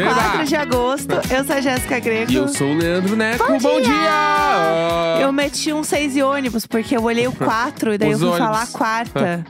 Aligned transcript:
Eba! 0.00 0.14
4 0.14 0.44
de 0.44 0.56
agosto. 0.56 1.12
Eu 1.30 1.44
sou 1.44 1.56
a 1.56 1.60
Jéssica 1.60 1.98
Greco. 2.00 2.32
E 2.32 2.34
eu 2.36 2.48
sou 2.48 2.68
o 2.68 2.74
Leandro 2.74 3.16
Neco. 3.16 3.46
Bom 3.46 3.58
Bom, 3.58 3.80
dia! 3.80 3.84
dia! 3.92 5.18
Eu 5.22 5.32
meti 5.32 5.72
um 5.72 5.82
6 5.82 6.16
e 6.16 6.22
ônibus, 6.22 6.66
porque 6.66 6.96
eu 6.96 7.02
olhei 7.04 7.26
o 7.26 7.32
4 7.36 7.94
e 7.94 7.98
daí 7.98 8.14
Os 8.14 8.20
eu 8.22 8.30
fui 8.30 8.38
falar 8.38 8.58
ônibus. 8.58 8.72
quarta. 8.72 9.44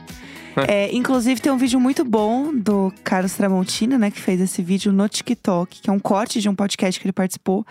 É, 0.67 0.93
inclusive, 0.95 1.41
tem 1.41 1.51
um 1.51 1.57
vídeo 1.57 1.79
muito 1.79 2.03
bom 2.05 2.53
do 2.53 2.93
Carlos 3.03 3.33
Tramontina, 3.33 3.97
né? 3.97 4.09
Que 4.09 4.19
fez 4.19 4.39
esse 4.39 4.61
vídeo 4.61 4.91
no 4.91 5.07
TikTok, 5.07 5.81
que 5.81 5.89
é 5.89 5.93
um 5.93 5.99
corte 5.99 6.39
de 6.39 6.49
um 6.49 6.55
podcast 6.55 6.99
que 6.99 7.05
ele 7.05 7.13
participou, 7.13 7.65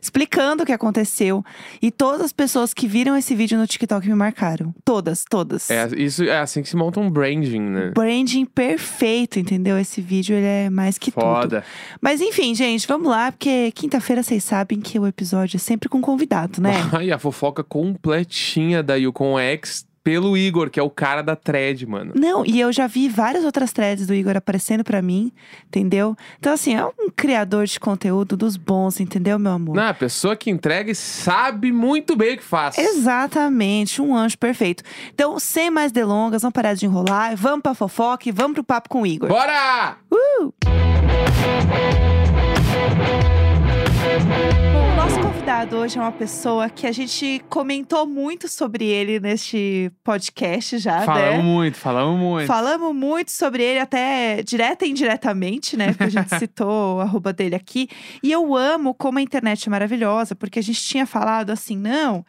explicando 0.00 0.62
o 0.62 0.66
que 0.66 0.72
aconteceu. 0.72 1.44
E 1.80 1.90
todas 1.90 2.20
as 2.20 2.32
pessoas 2.32 2.72
que 2.72 2.86
viram 2.86 3.16
esse 3.16 3.34
vídeo 3.34 3.58
no 3.58 3.66
TikTok 3.66 4.06
me 4.08 4.14
marcaram. 4.14 4.74
Todas, 4.84 5.24
todas. 5.28 5.70
É, 5.70 5.88
isso 5.96 6.24
é 6.24 6.38
assim 6.38 6.62
que 6.62 6.68
se 6.68 6.76
monta 6.76 7.00
um 7.00 7.10
branding, 7.10 7.60
né? 7.60 7.90
Branding 7.94 8.44
perfeito, 8.44 9.38
entendeu? 9.38 9.78
Esse 9.78 10.00
vídeo 10.00 10.36
ele 10.36 10.46
é 10.46 10.70
mais 10.70 10.98
que 10.98 11.10
tudo. 11.10 11.22
Foda. 11.22 11.64
Mas 12.00 12.20
enfim, 12.20 12.54
gente, 12.54 12.86
vamos 12.86 13.08
lá, 13.08 13.30
porque 13.30 13.70
quinta-feira 13.72 14.22
vocês 14.22 14.42
sabem 14.42 14.80
que 14.80 14.98
o 14.98 15.06
episódio 15.06 15.56
é 15.56 15.60
sempre 15.60 15.88
com 15.88 16.00
convidado, 16.00 16.60
né? 16.60 16.74
Ai, 16.92 17.10
a 17.10 17.18
fofoca 17.18 17.62
completinha 17.62 18.82
da 18.82 18.94
Yukon 18.94 19.38
X 19.38 19.86
pelo 20.02 20.36
Igor, 20.36 20.70
que 20.70 20.80
é 20.80 20.82
o 20.82 20.90
cara 20.90 21.22
da 21.22 21.36
thread, 21.36 21.86
mano. 21.86 22.12
Não, 22.14 22.44
e 22.44 22.60
eu 22.60 22.72
já 22.72 22.86
vi 22.86 23.08
várias 23.08 23.44
outras 23.44 23.72
threads 23.72 24.06
do 24.06 24.14
Igor 24.14 24.36
aparecendo 24.36 24.82
pra 24.82 25.00
mim, 25.00 25.32
entendeu? 25.66 26.16
Então, 26.38 26.52
assim, 26.52 26.74
é 26.74 26.84
um 26.84 27.10
criador 27.14 27.66
de 27.66 27.78
conteúdo 27.78 28.36
dos 28.36 28.56
bons, 28.56 29.00
entendeu, 29.00 29.38
meu 29.38 29.52
amor? 29.52 29.76
Não, 29.76 29.88
a 29.88 29.94
pessoa 29.94 30.34
que 30.36 30.50
entrega 30.50 30.90
e 30.90 30.94
sabe 30.94 31.72
muito 31.72 32.16
bem 32.16 32.34
o 32.34 32.38
que 32.38 32.44
faz. 32.44 32.76
Exatamente, 32.78 34.02
um 34.02 34.16
anjo 34.16 34.36
perfeito. 34.38 34.82
Então, 35.14 35.38
sem 35.38 35.70
mais 35.70 35.92
delongas, 35.92 36.42
vamos 36.42 36.54
parar 36.54 36.74
de 36.74 36.86
enrolar, 36.86 37.36
vamos 37.36 37.62
pra 37.62 37.74
fofoca 37.74 38.28
e 38.28 38.32
vamos 38.32 38.54
pro 38.54 38.64
papo 38.64 38.88
com 38.88 39.02
o 39.02 39.06
Igor. 39.06 39.28
Bora! 39.28 39.96
Bom, 44.12 44.92
o 44.92 44.94
nosso 44.94 45.18
convidado 45.22 45.76
hoje 45.78 45.96
é 45.96 46.00
uma 46.02 46.12
pessoa 46.12 46.68
que 46.68 46.86
a 46.86 46.92
gente 46.92 47.42
comentou 47.48 48.06
muito 48.06 48.46
sobre 48.46 48.84
ele 48.84 49.18
neste 49.18 49.90
podcast 50.04 50.76
já, 50.76 51.00
falamos 51.00 51.38
né? 51.38 51.42
muito, 51.42 51.78
falamos 51.78 52.20
muito. 52.20 52.46
Falamos 52.46 52.94
muito 52.94 53.30
sobre 53.30 53.62
ele, 53.62 53.78
até 53.78 54.42
direta 54.42 54.84
e 54.84 54.90
indiretamente, 54.90 55.78
né? 55.78 55.88
Porque 55.88 56.04
a 56.04 56.08
gente 56.10 56.28
citou 56.38 56.96
o 56.96 57.00
arroba 57.00 57.32
dele 57.32 57.54
aqui. 57.54 57.88
E 58.22 58.30
eu 58.30 58.54
amo 58.54 58.92
como 58.92 59.18
a 59.18 59.22
internet 59.22 59.66
é 59.66 59.70
maravilhosa, 59.70 60.34
porque 60.34 60.58
a 60.58 60.62
gente 60.62 60.82
tinha 60.82 61.06
falado 61.06 61.48
assim, 61.48 61.78
não. 61.78 62.22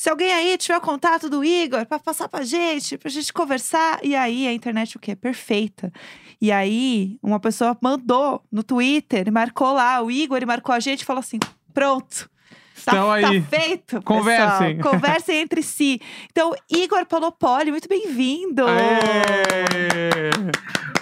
Se 0.00 0.08
alguém 0.08 0.32
aí 0.32 0.56
tiver 0.56 0.78
o 0.78 0.80
contato 0.80 1.28
do 1.28 1.44
Igor 1.44 1.84
pra 1.84 1.98
passar 1.98 2.26
pra 2.26 2.42
gente, 2.42 2.96
pra 2.96 3.10
gente 3.10 3.30
conversar. 3.34 4.00
E 4.02 4.16
aí 4.16 4.48
a 4.48 4.52
internet 4.54 4.96
o 4.96 4.98
quê? 4.98 5.14
Perfeita. 5.14 5.92
E 6.40 6.50
aí 6.50 7.18
uma 7.22 7.38
pessoa 7.38 7.76
mandou 7.82 8.42
no 8.50 8.62
Twitter, 8.62 9.30
marcou 9.30 9.74
lá 9.74 10.00
o 10.00 10.10
Igor 10.10 10.38
e 10.40 10.46
marcou 10.46 10.74
a 10.74 10.80
gente 10.80 11.02
e 11.02 11.04
falou 11.04 11.20
assim: 11.20 11.38
pronto. 11.74 12.30
Tá, 12.82 12.92
Estão 12.92 13.12
aí. 13.12 13.42
tá 13.42 13.48
feito. 13.50 14.00
Conversem. 14.00 14.78
pessoal. 14.78 14.88
Conversem 14.96 15.36
entre 15.36 15.62
si. 15.62 16.00
Então, 16.30 16.54
Igor 16.70 17.04
Panopoli, 17.04 17.70
muito 17.70 17.86
bem-vindo. 17.86 18.64
Aê! 18.66 20.30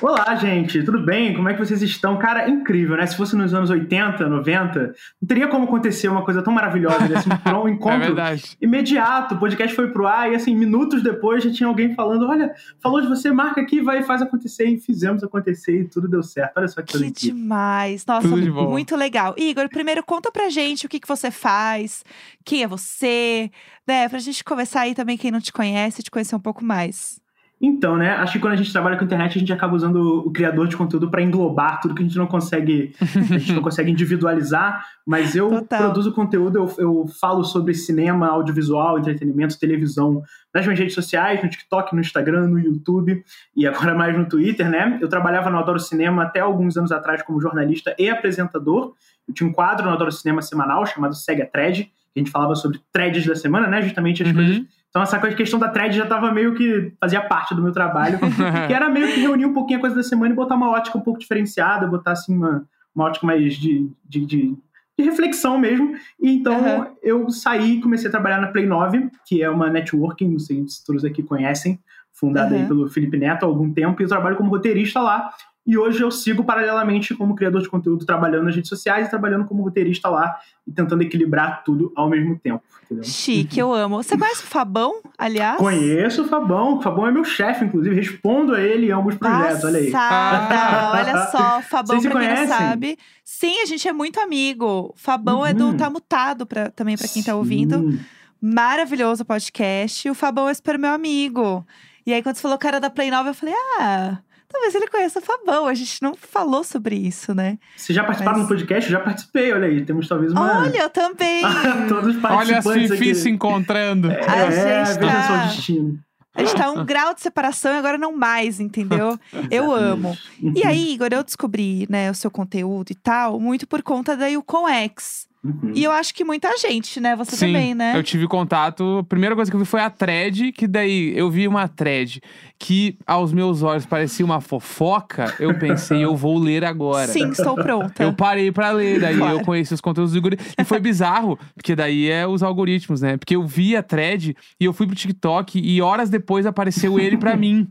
Olá, 0.01 0.37
gente, 0.37 0.81
tudo 0.85 1.05
bem? 1.05 1.35
Como 1.35 1.49
é 1.49 1.55
que 1.55 1.59
vocês 1.59 1.83
estão? 1.83 2.17
Cara, 2.19 2.49
incrível, 2.49 2.97
né? 2.97 3.05
Se 3.05 3.17
fosse 3.17 3.35
nos 3.35 3.53
anos 3.53 3.69
80, 3.69 4.29
90, 4.29 4.95
não 5.21 5.27
teria 5.27 5.49
como 5.49 5.65
acontecer 5.65 6.07
uma 6.07 6.25
coisa 6.25 6.41
tão 6.41 6.53
maravilhosa 6.53 7.09
desse 7.09 7.29
um 7.53 7.67
É 7.67 7.71
encontro 7.73 7.99
verdade. 7.99 8.57
imediato. 8.61 9.35
O 9.35 9.39
podcast 9.41 9.75
foi 9.75 9.91
pro 9.91 10.07
ar 10.07 10.31
e, 10.31 10.37
assim, 10.37 10.55
minutos 10.55 11.03
depois 11.03 11.43
já 11.43 11.51
tinha 11.51 11.67
alguém 11.69 11.97
falando: 11.97 12.29
Olha, 12.29 12.55
falou 12.81 13.01
de 13.01 13.09
você, 13.09 13.33
marca 13.33 13.61
aqui, 13.61 13.81
vai 13.81 13.99
e 13.99 14.03
faz 14.05 14.23
acontecer. 14.23 14.67
E 14.69 14.79
fizemos 14.79 15.25
acontecer 15.25 15.81
e 15.81 15.85
tudo 15.89 16.07
deu 16.07 16.23
certo. 16.23 16.53
Olha 16.59 16.69
só 16.69 16.81
que 16.81 16.93
coisa 16.93 17.05
Que 17.05 17.11
incrível. 17.11 17.35
demais. 17.37 18.07
Nossa, 18.07 18.29
de 18.29 18.51
muito 18.53 18.95
legal. 18.95 19.35
Igor, 19.37 19.69
primeiro 19.69 20.05
conta 20.05 20.31
pra 20.31 20.49
gente 20.49 20.87
o 20.87 20.89
que, 20.89 21.01
que 21.01 21.09
você 21.09 21.29
faz, 21.33 22.05
quem 22.45 22.63
é 22.63 22.69
você, 22.69 23.51
né? 23.87 24.09
Pra 24.09 24.21
gente 24.21 24.45
conversar 24.45 24.83
aí 24.83 24.95
também, 24.95 25.17
quem 25.19 25.33
não 25.33 25.41
te 25.41 25.53
conhece, 25.53 26.05
te 26.05 26.11
conhecer 26.11 26.37
um 26.37 26.41
pouco 26.41 26.65
mais. 26.65 27.21
Então, 27.61 27.97
né? 27.97 28.11
Acho 28.11 28.35
que 28.35 28.39
quando 28.39 28.53
a 28.53 28.57
gente 28.57 28.71
trabalha 28.71 28.97
com 28.97 29.05
internet, 29.05 29.37
a 29.37 29.41
gente 29.41 29.53
acaba 29.53 29.75
usando 29.75 29.97
o 30.25 30.31
criador 30.31 30.69
de 30.69 30.77
conteúdo 30.77 31.11
para 31.11 31.21
englobar 31.23 31.81
tudo 31.81 31.93
que 31.95 32.03
a 32.03 32.07
gente 32.07 32.17
não 32.17 32.27
consegue, 32.27 32.95
a 33.01 33.39
gente 33.39 33.53
não 33.53 33.63
consegue 33.63 33.91
individualizar. 33.91 34.85
Mas 35.05 35.35
eu 35.35 35.49
Total. 35.49 35.79
produzo 35.81 36.13
conteúdo, 36.13 36.57
eu, 36.59 36.75
eu 36.79 37.07
falo 37.21 37.43
sobre 37.43 37.75
cinema, 37.75 38.29
audiovisual, 38.29 38.99
entretenimento, 38.99 39.59
televisão 39.59 40.23
nas 40.55 40.65
minhas 40.67 40.79
redes 40.79 40.95
sociais, 40.95 41.43
no 41.43 41.51
TikTok, 41.51 41.95
no 41.95 42.01
Instagram, 42.01 42.47
no 42.47 42.59
YouTube 42.61 43.25
e 43.57 43.67
agora 43.67 43.95
mais 43.95 44.17
no 44.17 44.27
Twitter, 44.27 44.69
né? 44.71 44.99
Eu 45.01 45.09
trabalhava 45.09 45.51
no 45.51 45.59
Adoro 45.59 45.81
Cinema 45.81 46.23
até 46.25 46.41
alguns 46.41 46.77
anos 46.77 46.93
atrás 46.93 47.23
como 47.23 47.41
jornalista 47.41 47.95
e 47.99 48.09
apresentador. 48.09 48.93
Eu 49.27 49.35
tinha 49.35 49.49
um 49.49 49.53
quadro 49.53 49.85
no 49.87 49.93
Adoro 49.93 50.13
Cinema 50.13 50.43
semanal 50.43 50.87
chamado 50.87 51.15
Segue 51.15 51.43
a 51.43 51.47
Thread, 51.47 51.85
que 51.85 51.91
a 52.17 52.19
gente 52.21 52.31
falava 52.31 52.55
sobre 52.55 52.81
threads 52.93 53.27
da 53.27 53.35
semana, 53.35 53.67
né? 53.67 53.83
Justamente 53.83 54.23
as 54.23 54.29
Uhum. 54.29 54.35
coisas 54.35 54.63
então 54.89 55.03
essa 55.03 55.19
coisa- 55.19 55.37
questão 55.37 55.59
da 55.59 55.69
thread 55.69 55.97
já 55.97 56.05
estava 56.05 56.33
meio 56.33 56.55
que 56.55 56.93
fazia 57.01 57.21
parte 57.21 57.55
do 57.55 57.63
meu 57.63 57.73
trabalho, 57.73 58.19
que 58.67 58.73
era 58.73 58.89
meio 58.89 59.13
que 59.13 59.21
reunir 59.21 59.47
um 59.47 59.53
pouquinho 59.53 59.79
a 59.79 59.81
coisa 59.81 59.97
da 59.97 60.03
semana 60.03 60.33
e 60.33 60.37
botar 60.37 60.55
uma 60.55 60.71
ótica 60.71 60.97
um 60.97 61.01
pouco 61.01 61.21
diferenciada, 61.21 61.87
botar 61.87 62.13
assim 62.13 62.35
uma, 62.37 62.67
uma 62.95 63.05
ótica 63.07 63.27
mais 63.27 63.55
de, 63.55 63.91
de, 64.09 64.25
de, 64.27 64.57
de 64.99 65.05
reflexão 65.05 65.59
mesmo. 65.59 65.95
E 66.21 66.31
então 66.33 66.55
Aham. 66.55 66.89
eu 67.03 67.29
saí 67.31 67.75
e 67.77 67.81
comecei 67.81 68.09
a 68.09 68.11
trabalhar 68.11 68.41
na 68.41 68.49
Play 68.49 68.67
9, 68.67 69.11
que 69.27 69.43
é 69.43 69.51
uma 69.51 69.69
networking, 69.71 70.29
não 70.33 70.39
sei 70.39 70.67
se 70.67 70.85
todos 70.85 71.05
aqui 71.05 71.23
conhecem, 71.23 71.79
fundada 72.13 72.55
aí 72.55 72.61
Aham. 72.61 72.69
pelo 72.69 72.89
Felipe 72.89 73.17
Neto 73.17 73.45
há 73.45 73.47
algum 73.47 73.73
tempo, 73.73 74.01
e 74.01 74.05
eu 74.05 74.09
trabalho 74.09 74.37
como 74.37 74.51
roteirista 74.51 75.01
lá. 75.01 75.31
E 75.69 75.77
hoje 75.77 76.03
eu 76.03 76.11
sigo 76.11 76.43
paralelamente 76.45 77.15
como 77.15 77.35
criador 77.35 77.61
de 77.61 77.69
conteúdo, 77.69 78.07
trabalhando 78.07 78.45
nas 78.47 78.55
redes 78.57 78.71
sociais 78.71 79.07
e 79.07 79.11
trabalhando 79.11 79.45
como 79.45 79.63
roteirista 79.63 80.09
lá 80.09 80.35
e 80.67 80.73
tentando 80.73 81.03
equilibrar 81.03 81.63
tudo 81.63 81.93
ao 81.95 82.09
mesmo 82.09 82.39
tempo. 82.39 82.65
Entendeu? 82.87 83.05
Chique, 83.05 83.59
eu 83.61 83.75
amo. 83.75 84.03
Você 84.03 84.17
conhece 84.19 84.45
o 84.45 84.47
Fabão, 84.47 85.03
aliás? 85.19 85.59
Conheço 85.59 86.23
o 86.23 86.27
Fabão. 86.27 86.79
O 86.79 86.81
Fabão 86.81 87.07
é 87.07 87.11
meu 87.13 87.23
chefe, 87.23 87.67
inclusive. 87.67 87.95
Respondo 87.95 88.55
a 88.55 88.61
ele 88.63 88.87
em 88.87 88.93
alguns 88.93 89.17
projetos. 89.17 89.63
Olha 89.63 89.79
aí. 89.79 89.91
Passada. 89.91 90.91
Olha 90.99 91.27
só, 91.27 91.61
Fabão, 91.61 92.01
Vocês 92.01 92.11
pra 92.11 92.19
quem 92.19 92.29
não 92.31 92.37
conhecem? 92.37 92.57
sabe. 92.67 92.99
Sim, 93.23 93.61
a 93.61 93.67
gente 93.67 93.87
é 93.87 93.93
muito 93.93 94.19
amigo. 94.21 94.95
Fabão 94.97 95.45
é 95.45 95.53
do 95.53 95.67
Uhum. 95.67 95.77
Tá 95.77 95.91
Mutado, 95.91 96.47
pra, 96.47 96.71
também 96.71 96.97
pra 96.97 97.09
quem 97.09 97.23
tá 97.23 97.37
ouvindo. 97.37 97.93
Maravilhoso 98.41 99.23
podcast. 99.23 100.09
O 100.09 100.15
Fabão 100.15 100.49
é 100.49 100.55
super 100.55 100.79
meu 100.79 100.93
amigo. 100.93 101.63
E 102.07 102.13
aí, 102.15 102.23
quando 102.23 102.37
você 102.37 102.41
falou 102.43 102.57
que 102.57 102.67
era 102.67 102.81
da 102.81 102.89
Play 102.89 103.11
9, 103.11 103.29
eu 103.29 103.35
falei, 103.35 103.55
ah, 103.79 104.19
talvez 104.49 104.75
ele 104.75 104.89
conheça 104.89 105.19
o 105.19 105.23
Fabão. 105.23 105.67
A 105.67 105.75
gente 105.75 106.01
não 106.03 106.15
falou 106.15 106.65
sobre 106.65 106.97
isso, 106.97 107.35
né? 107.35 107.59
Vocês 107.77 107.95
já 107.95 108.03
participaram 108.05 108.39
Mas- 108.39 108.47
do 108.47 108.49
podcast? 108.49 108.91
Eu 108.93 108.99
já 108.99 109.05
participei, 109.05 109.53
olha 109.53 109.67
aí. 109.67 109.85
Temos 109.85 110.09
talvez 110.09 110.33
uma. 110.33 110.61
Olha, 110.63 110.79
eu 110.79 110.91
também. 110.91 111.43
Todos 111.89 112.17
os 112.17 112.25
Olha 112.25 112.59
a 112.59 112.63
participantes 112.63 112.91
Fifi 112.99 113.15
se 113.15 113.29
encontrando. 113.31 114.11
A 114.11 114.15
É, 114.15 114.51
gente 114.51 114.65
veja 114.65 114.99
tá- 115.01 115.45
o 115.45 115.49
destino. 115.49 115.99
A 116.35 116.41
gente 116.45 116.55
tá 116.55 116.71
um 116.71 116.85
grau 116.85 117.13
de 117.15 117.21
separação 117.21 117.73
e 117.73 117.77
agora 117.79 117.99
não 117.99 118.17
mais, 118.17 118.61
entendeu? 118.61 119.19
Eu 119.51 119.73
amo. 119.75 120.17
E 120.55 120.65
aí, 120.65 120.93
Igor, 120.95 121.09
eu 121.11 121.25
descobri, 121.25 121.85
né, 121.91 122.11
o 122.13 122.15
seu 122.15 122.31
conteúdo 122.31 122.93
e 122.93 122.95
tal, 122.95 123.41
muito 123.41 123.67
por 123.67 123.83
conta 123.83 124.17
da 124.17 124.29
Yukon 124.29 124.69
X. 124.69 125.27
Uhum. 125.45 125.73
E 125.75 125.85
eu 125.85 125.93
acho 125.93 126.13
que 126.15 126.25
muita 126.25 126.57
gente, 126.59 126.99
né? 127.01 127.15
Você 127.15 127.37
Sim, 127.37 127.47
também, 127.47 127.75
né? 127.75 127.93
eu 127.97 128.03
tive 128.03 128.27
contato. 128.27 128.99
A 128.99 129.05
primeira 129.05 129.37
coisa 129.37 129.51
que 129.51 129.57
eu 129.57 129.61
vi 129.61 129.67
foi 129.67 129.81
a 129.81 129.89
thread, 129.89 130.51
que 130.53 130.67
daí 130.67 131.17
eu 131.17 131.31
vi 131.31 131.47
uma 131.47 131.69
thread 131.69 132.21
que 132.59 132.99
aos 133.07 133.33
meus 133.33 133.63
olhos 133.63 133.87
parecia 133.87 134.25
uma 134.25 134.41
fofoca. 134.41 135.33
Eu 135.39 135.57
pensei, 135.59 136.05
eu 136.05 136.17
vou 136.17 136.39
ler 136.39 136.65
agora. 136.65 137.07
Sim, 137.07 137.31
estou 137.31 137.55
pronta. 137.55 138.03
Eu 138.03 138.13
parei 138.13 138.51
pra 138.51 138.71
ler, 138.73 139.01
daí 139.01 139.17
Claro. 139.17 139.39
eu 139.39 139.45
conheci 139.45 139.73
os 139.73 139.81
conteúdos 139.81 140.13
do 140.13 140.19
Igor. 140.19 140.33
E 140.59 140.65
foi 140.65 140.81
bizarro, 140.81 141.39
porque 141.55 141.77
daí 141.77 142.11
é 142.11 142.27
os 142.27 142.43
algoritmos, 142.43 143.01
né? 143.01 143.17
Porque 143.17 143.37
eu 143.37 143.47
vi 143.47 143.77
a 143.77 143.83
thread 143.83 144.37
e 144.61 144.65
eu 144.65 144.73
fui 144.73 144.87
pro 144.87 144.97
TikTok 144.97 145.61
e 145.61 145.81
horas 145.81 146.11
depois 146.11 146.47
apareceu 146.47 146.99
ele 146.99 147.17
pra 147.17 147.37
mim. 147.37 147.69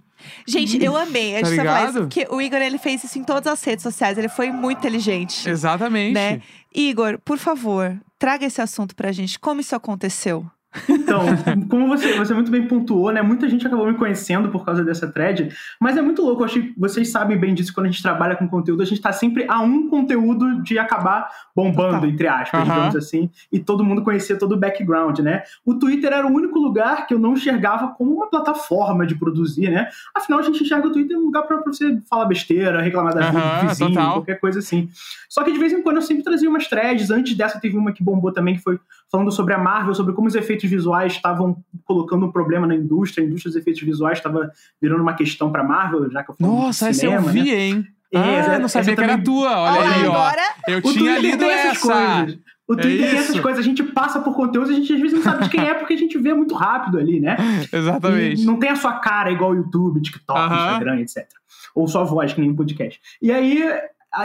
Gente, 0.47 0.81
eu 0.83 0.95
amei. 0.95 1.37
A 1.37 1.41
Tá 1.41 1.47
gente 1.49 1.57
tá 1.57 1.63
isso, 1.63 1.87
ligado? 1.87 1.99
porque 2.01 2.27
o 2.29 2.41
Igor 2.41 2.59
ele 2.61 2.77
fez 2.77 3.03
isso 3.03 3.17
em 3.19 3.23
todas 3.23 3.51
as 3.51 3.63
redes 3.63 3.83
sociais. 3.83 4.17
Ele 4.17 4.29
foi 4.29 4.51
muito 4.51 4.79
inteligente. 4.79 5.49
Exatamente. 5.49 6.13
Né? 6.13 6.41
Igor, 6.73 7.19
por 7.23 7.37
favor, 7.37 7.97
traga 8.19 8.45
esse 8.45 8.61
assunto 8.61 8.95
pra 8.95 9.11
gente. 9.11 9.39
Como 9.39 9.61
isso 9.61 9.75
aconteceu? 9.75 10.45
Então, 10.89 11.21
como 11.69 11.87
você, 11.87 12.13
você 12.13 12.33
muito 12.33 12.51
bem 12.51 12.67
pontuou, 12.67 13.11
né? 13.11 13.21
Muita 13.21 13.49
gente 13.49 13.65
acabou 13.65 13.87
me 13.87 13.93
conhecendo 13.97 14.49
por 14.49 14.65
causa 14.65 14.83
dessa 14.83 15.07
thread, 15.11 15.49
mas 15.79 15.97
é 15.97 16.01
muito 16.01 16.21
louco. 16.21 16.41
Eu 16.41 16.45
acho 16.45 16.61
que 16.61 16.73
vocês 16.77 17.11
sabem 17.11 17.37
bem 17.37 17.53
disso 17.53 17.73
quando 17.73 17.87
a 17.87 17.89
gente 17.89 18.01
trabalha 18.01 18.35
com 18.35 18.47
conteúdo, 18.47 18.81
a 18.81 18.85
gente 18.85 19.01
tá 19.01 19.11
sempre 19.11 19.45
a 19.49 19.61
um 19.61 19.89
conteúdo 19.89 20.61
de 20.63 20.77
acabar 20.77 21.29
bombando, 21.55 22.05
entre 22.05 22.27
aspas, 22.27 22.61
Aham. 22.61 22.73
digamos 22.73 22.95
assim, 22.95 23.29
e 23.51 23.59
todo 23.59 23.83
mundo 23.83 24.03
conhecer 24.03 24.37
todo 24.37 24.53
o 24.53 24.57
background, 24.57 25.19
né? 25.19 25.43
O 25.65 25.75
Twitter 25.75 26.11
era 26.13 26.25
o 26.27 26.31
único 26.31 26.59
lugar 26.59 27.07
que 27.07 27.13
eu 27.13 27.19
não 27.19 27.33
enxergava 27.33 27.89
como 27.89 28.13
uma 28.13 28.29
plataforma 28.29 29.05
de 29.05 29.15
produzir, 29.15 29.69
né? 29.69 29.87
Afinal, 30.15 30.39
a 30.39 30.43
gente 30.43 30.63
enxerga 30.63 30.87
o 30.87 30.91
Twitter 30.91 31.17
um 31.17 31.25
lugar 31.25 31.43
pra 31.43 31.61
você 31.65 31.99
falar 32.09 32.25
besteira, 32.25 32.81
reclamar 32.81 33.13
da 33.13 33.29
vida 33.29 33.39
Aham, 33.39 33.61
do 33.61 33.69
vizinho, 33.69 33.89
total. 33.93 34.13
qualquer 34.13 34.39
coisa 34.39 34.59
assim. 34.59 34.89
Só 35.29 35.43
que 35.43 35.51
de 35.51 35.59
vez 35.59 35.73
em 35.73 35.81
quando 35.81 35.97
eu 35.97 36.01
sempre 36.01 36.23
trazia 36.23 36.49
umas 36.49 36.67
threads. 36.67 37.11
Antes 37.11 37.35
dessa, 37.35 37.59
teve 37.59 37.77
uma 37.77 37.91
que 37.91 38.03
bombou 38.03 38.31
também, 38.31 38.55
que 38.55 38.61
foi 38.61 38.79
falando 39.11 39.31
sobre 39.31 39.53
a 39.53 39.57
Marvel, 39.57 39.93
sobre 39.95 40.13
como 40.13 40.27
os 40.27 40.35
efeitos 40.35 40.69
visuais 40.69 41.13
estavam 41.13 41.57
colocando 41.85 42.25
um 42.25 42.31
problema 42.31 42.67
na 42.67 42.75
indústria. 42.75 43.23
A 43.23 43.27
indústria 43.27 43.51
dos 43.51 43.61
efeitos 43.61 43.81
visuais 43.81 44.17
estava 44.19 44.51
virando 44.81 45.01
uma 45.01 45.13
questão 45.13 45.51
pra 45.51 45.63
Marvel, 45.63 46.09
já 46.11 46.23
que 46.23 46.31
eu 46.31 46.35
falo 46.35 46.51
Nossa, 46.53 46.89
essa 46.89 47.05
eu 47.05 47.21
vi, 47.21 47.43
né? 47.43 47.49
hein? 47.55 47.87
É, 48.13 48.17
ah, 48.19 48.27
essa- 48.37 48.59
não 48.59 48.67
sabia 48.69 48.95
que 48.95 49.01
era 49.03 49.11
também- 49.13 49.23
tua. 49.25 49.49
Olha 49.59 49.79
Olha, 49.81 49.89
aí, 49.95 50.05
ó. 50.07 50.11
agora 50.13 50.41
Eu 50.67 50.77
O 50.79 50.81
tinha 50.93 51.19
lido 51.19 51.43
essa. 51.45 51.81
coisas. 51.81 52.39
O 52.69 52.75
Twitter 52.75 53.09
tem 53.11 53.19
essas 53.19 53.39
coisas, 53.39 53.59
a 53.61 53.63
gente 53.63 53.81
passa 53.81 54.19
por 54.19 54.35
conteúdo, 54.35 54.69
a 54.71 54.73
gente 54.73 54.91
às 54.93 54.99
vezes 54.99 55.13
não 55.15 55.23
sabe 55.23 55.45
de 55.45 55.49
quem 55.49 55.65
é, 55.65 55.73
porque 55.73 55.93
a 55.93 55.97
gente 55.97 56.17
vê 56.17 56.33
muito 56.33 56.53
rápido 56.53 56.97
ali, 56.99 57.17
né? 57.21 57.37
Exatamente. 57.71 58.41
E 58.41 58.45
não 58.45 58.59
tem 58.59 58.69
a 58.69 58.75
sua 58.75 58.93
cara 58.99 59.31
igual 59.31 59.51
o 59.51 59.55
YouTube, 59.55 60.01
TikTok, 60.01 60.37
Aham. 60.37 60.65
Instagram, 60.71 60.99
etc. 60.99 61.25
Ou 61.73 61.87
sua 61.87 62.03
voz, 62.03 62.33
que 62.33 62.41
nem 62.41 62.49
um 62.51 62.55
podcast. 62.55 62.99
E 63.21 63.31
aí, 63.31 63.63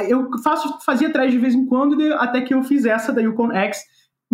eu 0.09 0.29
faço, 0.43 0.79
fazia 0.85 1.07
atrás 1.09 1.31
de 1.31 1.39
vez 1.39 1.55
em 1.55 1.65
quando, 1.67 2.01
até 2.15 2.41
que 2.41 2.53
eu 2.53 2.65
fiz 2.65 2.85
essa 2.85 3.13
da 3.13 3.21
Yukon 3.21 3.53
X. 3.53 3.79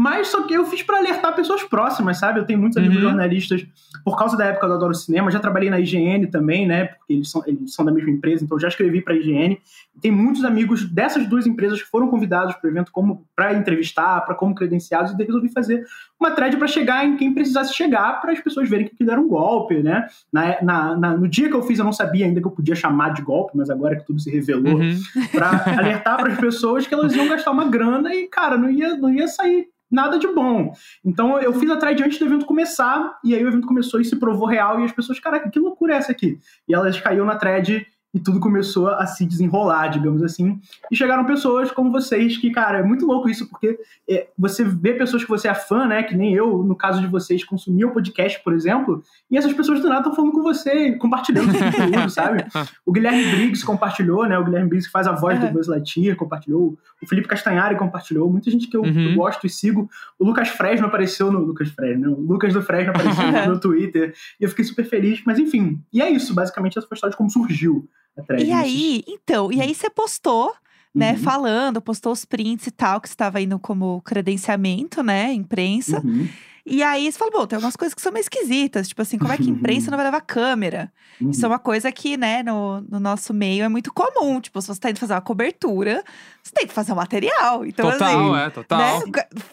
Mas 0.00 0.28
só 0.28 0.44
que 0.46 0.54
eu 0.54 0.64
fiz 0.64 0.80
pra 0.80 0.98
alertar 0.98 1.34
pessoas 1.34 1.64
próximas, 1.64 2.18
sabe? 2.20 2.38
Eu 2.38 2.44
tenho 2.46 2.58
muitos 2.60 2.76
amigos 2.78 2.96
Uhum. 2.98 3.02
jornalistas, 3.02 3.66
por 4.04 4.16
causa 4.16 4.36
da 4.36 4.44
época 4.44 4.68
do 4.68 4.74
Adoro 4.74 4.94
Cinema, 4.94 5.28
já 5.28 5.40
trabalhei 5.40 5.68
na 5.70 5.80
IGN 5.80 6.28
também, 6.28 6.68
né? 6.68 6.84
Porque 6.84 7.14
eles 7.14 7.28
são, 7.28 7.42
eles 7.44 7.74
são 7.74 7.84
da 7.84 7.90
mesma 7.90 8.10
empresa, 8.10 8.44
então 8.44 8.56
eu 8.56 8.60
já 8.60 8.68
escrevi 8.68 9.00
pra 9.02 9.14
IGN. 9.16 9.58
Tem 10.00 10.12
muitos 10.12 10.44
amigos 10.44 10.84
dessas 10.88 11.26
duas 11.26 11.48
empresas 11.48 11.82
que 11.82 11.88
foram 11.88 12.06
convidados 12.06 12.54
para 12.54 12.68
o 12.68 12.70
evento 12.70 12.92
como 12.92 13.26
para 13.34 13.52
entrevistar, 13.54 14.20
para 14.24 14.36
como 14.36 14.54
credenciados, 14.54 15.10
e 15.10 15.16
daí 15.18 15.26
resolvi 15.26 15.48
fazer 15.48 15.84
uma 16.20 16.30
thread 16.32 16.56
para 16.56 16.66
chegar 16.66 17.06
em 17.06 17.16
quem 17.16 17.32
precisasse 17.32 17.72
chegar, 17.74 18.20
para 18.20 18.32
as 18.32 18.40
pessoas 18.40 18.68
verem 18.68 18.86
que 18.86 18.94
aquilo 18.94 19.10
era 19.10 19.20
um 19.20 19.28
golpe, 19.28 19.82
né? 19.82 20.06
Na, 20.32 20.60
na- 20.62 20.96
na- 20.96 21.16
no 21.16 21.28
dia 21.28 21.48
que 21.48 21.54
eu 21.54 21.62
fiz, 21.62 21.78
eu 21.78 21.84
não 21.84 21.92
sabia 21.92 22.26
ainda 22.26 22.40
que 22.40 22.46
eu 22.46 22.50
podia 22.50 22.74
chamar 22.74 23.10
de 23.14 23.22
golpe, 23.22 23.56
mas 23.56 23.70
agora 23.70 23.96
que 23.96 24.04
tudo 24.04 24.18
se 24.20 24.30
revelou, 24.30 24.78
Uhum. 24.80 24.98
para 25.32 25.78
alertar 25.78 26.16
para 26.16 26.32
as 26.32 26.38
pessoas 26.38 26.86
que 26.86 26.94
elas 26.94 27.14
iam 27.14 27.28
gastar 27.28 27.50
uma 27.52 27.64
grana 27.66 28.14
e, 28.14 28.26
cara, 28.26 28.56
não 28.58 28.68
ia, 28.70 28.96
não 28.96 29.10
ia 29.12 29.28
sair 29.28 29.68
nada 29.90 30.18
de 30.18 30.26
bom. 30.26 30.72
Então 31.04 31.38
eu 31.40 31.52
fiz 31.54 31.70
a 31.70 31.76
thread 31.76 32.02
antes 32.02 32.18
do 32.18 32.26
evento 32.26 32.44
começar, 32.44 33.18
e 33.24 33.34
aí 33.34 33.42
o 33.44 33.48
evento 33.48 33.66
começou 33.66 34.00
e 34.00 34.04
se 34.04 34.16
provou 34.16 34.46
real, 34.46 34.80
e 34.80 34.84
as 34.84 34.92
pessoas, 34.92 35.18
caraca, 35.18 35.48
que 35.48 35.58
loucura 35.58 35.94
é 35.94 35.96
essa 35.98 36.12
aqui? 36.12 36.38
E 36.68 36.74
elas 36.74 37.00
caíram 37.00 37.24
na 37.24 37.36
thread 37.36 37.86
e 38.14 38.18
tudo 38.18 38.40
começou 38.40 38.88
a 38.88 39.06
se 39.06 39.26
desenrolar, 39.26 39.88
digamos 39.88 40.22
assim. 40.22 40.58
E 40.90 40.96
chegaram 40.96 41.26
pessoas 41.26 41.70
como 41.70 41.92
vocês, 41.92 42.38
que, 42.38 42.50
cara, 42.50 42.78
é 42.78 42.82
muito 42.82 43.04
louco 43.06 43.28
isso, 43.28 43.46
porque 43.50 43.78
é, 44.08 44.28
você 44.38 44.64
vê 44.64 44.94
pessoas 44.94 45.22
que 45.22 45.28
você 45.28 45.46
é 45.46 45.54
fã, 45.54 45.86
né? 45.86 46.02
Que 46.02 46.16
nem 46.16 46.32
eu, 46.32 46.62
no 46.64 46.74
caso 46.74 47.00
de 47.02 47.06
vocês, 47.06 47.44
consumia 47.44 47.86
o 47.86 47.90
podcast, 47.92 48.42
por 48.42 48.54
exemplo, 48.54 49.02
e 49.30 49.36
essas 49.36 49.52
pessoas 49.52 49.80
do 49.80 49.88
nada 49.88 50.00
estão 50.00 50.14
falando 50.14 50.32
com 50.32 50.42
você, 50.42 50.92
compartilhando 50.92 51.52
seu 51.52 51.70
conteúdo, 51.70 52.10
sabe? 52.10 52.44
O 52.86 52.92
Guilherme 52.92 53.24
Briggs 53.30 53.64
compartilhou, 53.64 54.26
né? 54.26 54.38
O 54.38 54.44
Guilherme 54.44 54.68
Briggs 54.70 54.86
que 54.88 54.92
faz 54.92 55.06
a 55.06 55.12
voz 55.12 55.38
do 55.38 55.46
Uhum. 55.46 55.52
Buzz 55.52 55.66
Lightyear 55.68 56.16
compartilhou. 56.16 56.78
O 57.02 57.06
Felipe 57.06 57.28
Castanhari 57.28 57.76
compartilhou. 57.76 58.30
Muita 58.30 58.50
gente 58.50 58.66
que 58.66 58.76
eu, 58.76 58.82
que 58.82 58.88
eu 58.88 58.94
Uhum. 58.94 59.14
gosto 59.16 59.46
e 59.46 59.50
sigo. 59.50 59.88
O 60.18 60.24
Lucas 60.24 60.48
Fresno 60.48 60.86
apareceu 60.86 61.30
no... 61.30 61.40
Lucas 61.40 61.68
Fresno, 61.68 62.06
não. 62.10 62.14
O 62.14 62.20
Lucas 62.22 62.52
do 62.54 62.62
Fresno 62.62 62.90
apareceu 62.90 63.24
no, 63.46 63.54
no 63.54 63.60
Twitter. 63.60 64.14
E 64.40 64.44
eu 64.44 64.48
fiquei 64.48 64.64
super 64.64 64.84
feliz. 64.86 65.22
Mas 65.26 65.38
enfim, 65.38 65.80
e 65.92 66.00
é 66.00 66.08
isso. 66.08 66.34
Basicamente, 66.34 66.78
essa 66.78 66.86
foi 66.88 66.94
a 66.94 66.96
história 66.96 67.10
de 67.10 67.16
como 67.18 67.30
surgiu 67.30 67.86
a 68.18 68.22
thread. 68.22 68.44
E 68.44 68.52
aí, 68.52 69.04
então, 69.06 69.52
e 69.52 69.60
aí 69.60 69.74
você 69.74 69.88
postou, 69.90 70.52
né, 70.94 71.12
Uhum. 71.12 71.18
falando, 71.18 71.80
postou 71.80 72.12
os 72.12 72.24
prints 72.24 72.66
e 72.66 72.70
tal, 72.70 73.00
que 73.00 73.08
estava 73.08 73.40
indo 73.40 73.58
como 73.58 74.00
credenciamento, 74.02 75.02
né, 75.02 75.32
imprensa. 75.32 76.00
Uhum. 76.04 76.28
E 76.70 76.82
aí 76.82 77.10
você 77.10 77.16
falou, 77.18 77.32
bom, 77.32 77.46
tem 77.46 77.56
algumas 77.56 77.76
coisas 77.76 77.94
que 77.94 78.02
são 78.02 78.12
meio 78.12 78.20
esquisitas, 78.20 78.88
tipo 78.88 79.00
assim, 79.00 79.16
como 79.16 79.32
é 79.32 79.38
que 79.38 79.48
imprensa 79.48 79.90
não 79.90 79.96
vai 79.96 80.04
levar 80.04 80.20
câmera? 80.20 80.92
Uhum. 81.18 81.30
Isso 81.30 81.42
é 81.42 81.48
uma 81.48 81.58
coisa 81.58 81.90
que, 81.90 82.14
né, 82.18 82.42
no, 82.42 82.82
no 82.82 83.00
nosso 83.00 83.32
meio 83.32 83.64
é 83.64 83.68
muito 83.70 83.90
comum. 83.90 84.38
Tipo, 84.38 84.60
se 84.60 84.68
você 84.68 84.78
tá 84.78 84.90
indo 84.90 84.98
fazer 84.98 85.14
uma 85.14 85.22
cobertura, 85.22 86.04
você 86.42 86.52
tem 86.52 86.66
que 86.66 86.74
fazer 86.74 86.92
um 86.92 86.96
material. 86.96 87.64
Então, 87.64 87.90
Total, 87.90 88.34
assim, 88.34 88.40
é, 88.46 88.50
total. 88.50 88.78
né, 88.78 89.00